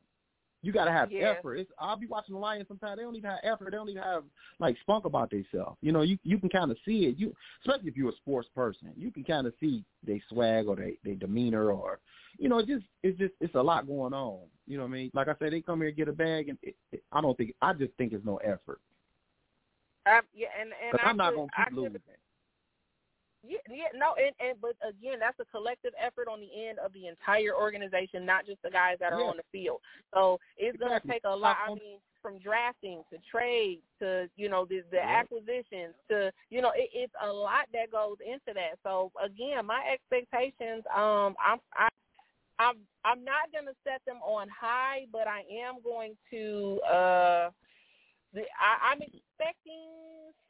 [0.64, 1.34] You gotta have Yeah.
[1.38, 1.56] effort.
[1.56, 2.96] It's, I'll be watching the Lions sometimes.
[2.96, 3.72] They don't even have effort.
[3.72, 4.22] They don't even have
[4.60, 5.76] like spunk about themselves.
[5.80, 7.16] You know, you you can kind of see it.
[7.18, 7.34] You
[7.64, 10.98] especially if you're a sports person, you can kind of see they swag or they
[11.04, 11.98] they demeanor or
[12.38, 14.38] you know, it just it's just it's a lot going on.
[14.68, 15.10] You know what I mean?
[15.14, 17.36] Like I said, they come here and get a bag, and it, it, I don't
[17.36, 18.80] think I just think it's no effort
[20.06, 22.00] I, yeah, and and I I'm not gonna I keep could- losing.
[23.46, 26.92] Yeah, yeah, no, and, and but again, that's a collective effort on the end of
[26.92, 29.26] the entire organization, not just the guys that are Yeah.
[29.26, 29.80] on the field.
[30.14, 31.56] So it's going to take a lot.
[31.66, 35.20] I mean, from drafting to trade to you know the the Yeah.
[35.20, 38.78] acquisitions to you know it, it's a lot that goes into that.
[38.84, 41.88] So again, my expectations, um, I'm I,
[42.60, 46.80] I'm I'm not going to set them on high, but I am going to.
[46.86, 47.50] uh
[48.34, 49.61] the, I, I'm expecting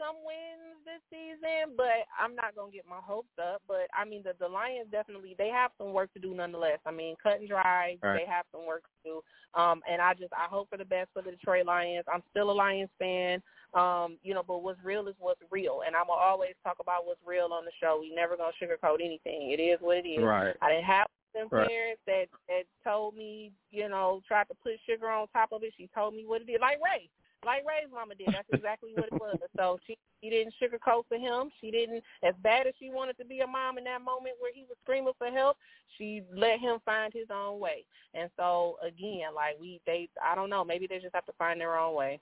[0.02, 3.62] some wins this season, but I'm not gonna get my hopes up.
[3.68, 6.82] But I mean, the the Lions definitely they have some work to do nonetheless.
[6.84, 8.18] I mean, cut and dry, Right.
[8.18, 9.14] they have some work to do.
[9.54, 12.04] Um, and I just I hope for the best for the Detroit Lions.
[12.12, 13.42] I'm still a Lions fan.
[13.74, 17.06] Um, you know, but what's real is what's real, and I'm gonna always talk about
[17.06, 17.98] what's real on the show.
[18.00, 19.52] We never gonna sugarcoat anything.
[19.52, 20.22] It is what it is.
[20.22, 20.56] Right.
[20.60, 21.68] I didn't have them Right.
[21.68, 25.72] parents that that told me, you know, tried to put sugar on top of it.
[25.76, 27.08] She told me what it is, like Ray,
[27.44, 28.28] like Ray's mama did.
[28.28, 29.38] That's exactly what it was.
[29.56, 31.50] So she she didn't sugarcoat for him.
[31.60, 34.52] She didn't, as bad as she wanted to be a mom in that moment where
[34.54, 35.56] he was screaming for help.
[35.98, 37.84] She let him find his own way.
[38.14, 41.60] And so again, like we, they, I don't know, maybe they just have to find
[41.60, 42.20] their own way.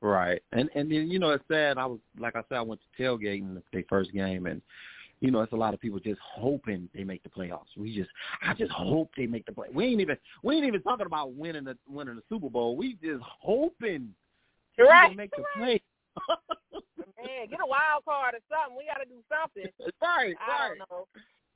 [0.00, 0.40] Right.
[0.52, 1.78] And and then you know it's sad.
[1.78, 4.62] I was like I said, I went to tailgating the first game, and
[5.20, 7.76] you know it's a lot of people just hoping they make the playoffs.
[7.76, 8.10] We just
[8.42, 9.68] I just hope they make the play.
[9.72, 12.76] We ain't even we ain't even talking about winning the winning the Super Bowl.
[12.76, 14.14] We just hoping
[14.76, 15.16] they right.
[15.16, 15.82] make the play.
[17.18, 18.78] Man, get a wild card or something.
[18.78, 19.66] We got to do something.
[20.02, 21.06] right, I don't know.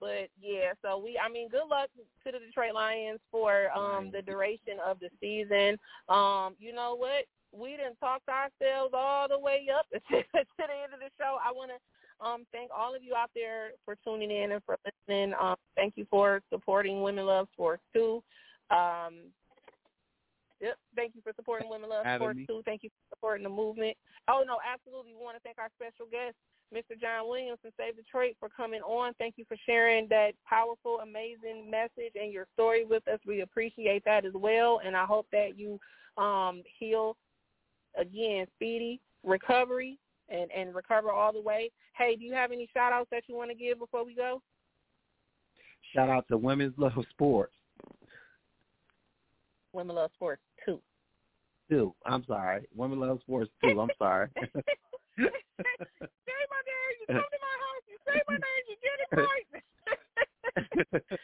[0.00, 1.88] But yeah, so we I mean good luck
[2.26, 5.78] to the Detroit Lions for um the duration of the season.
[6.08, 7.30] Um, you know what?
[7.52, 11.14] We didn't talk to ourselves all the way up to, to the end of the
[11.16, 11.38] show.
[11.38, 11.78] I wanna
[12.24, 15.34] um thank all of you out there for tuning in and for listening.
[15.40, 18.22] Um thank you for supporting Women Love Sports too.
[18.70, 19.32] Um
[20.60, 20.76] Yep.
[20.94, 22.62] Thank you for supporting Women Love Sports too.
[22.64, 23.96] Thank you for supporting the movement.
[24.28, 25.12] Oh no, absolutely.
[25.12, 26.36] We want to thank our special guest,
[26.72, 26.98] Mr.
[26.98, 29.12] John Williams from Save Detroit, for coming on.
[29.18, 33.18] Thank you for sharing that powerful, amazing message and your story with us.
[33.26, 35.80] We appreciate that as well, and I hope that you
[36.16, 37.16] um, heal
[37.98, 39.98] again, speedy recovery,
[40.32, 41.70] and and recover all the way.
[41.96, 44.42] Hey, do you have any shout outs that you want to give before we go?
[45.94, 47.52] Shout out to Women's Love Sports
[49.72, 50.80] Women Love Sports too.
[51.70, 51.94] too.
[52.04, 53.80] I'm sorry, Women Love Sports too.
[53.80, 54.28] I'm sorry.
[54.36, 54.52] say
[55.18, 56.96] my name.
[57.00, 57.84] You come to my house.
[57.88, 58.64] You say my name.
[58.68, 59.46] You get it right.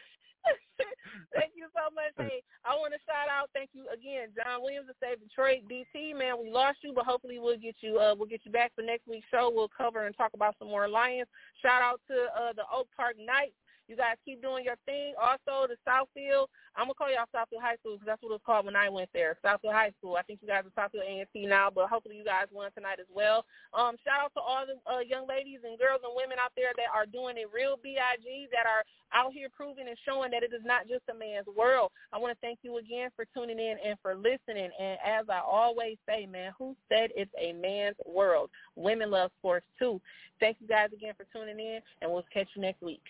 [1.35, 2.13] thank you so much.
[2.17, 3.49] Hey, I want to shout out.
[3.49, 5.65] Thank you again, John Williams of Save Detroit.
[5.65, 7.97] DT, man, we lost you, but hopefully we'll get you.
[7.97, 9.51] Uh, we'll get you back for next week's show.
[9.51, 11.27] We'll cover and talk about some more Lions.
[11.63, 13.57] Shout out to uh, the Oak Park Knights.
[13.89, 15.17] You guys keep doing your thing.
[15.17, 16.45] Also, the Southfield.
[16.77, 18.87] I'm gonna call y'all Southfield High School because that's what it was called when I
[18.87, 19.33] went there.
[19.43, 20.13] Southfield High School.
[20.13, 23.09] I think you guys are Southfield A&T now, but hopefully you guys won tonight as
[23.09, 23.49] well.
[23.73, 26.69] Um, shout out to all the uh, young ladies and girls and women out there
[26.77, 30.53] that are doing it real big, that are out here proving and showing that it
[30.53, 31.89] is not just a man's world.
[32.13, 34.69] I want to thank you again for tuning in and for listening.
[34.77, 38.53] And as I always say, man, who said it's a man's world?
[38.75, 39.99] Women love sports too.
[40.39, 43.01] Thank you guys again for tuning in, and we'll catch you next week.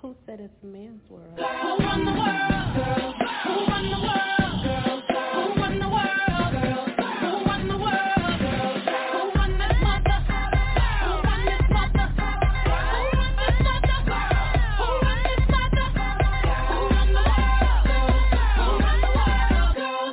[0.00, 1.38] Who said it's a man's world?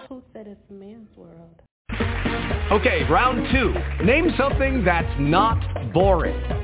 [0.09, 1.61] Who said it's a man's world?
[2.71, 3.73] Okay, round two.
[4.03, 6.63] Name something that's not boring.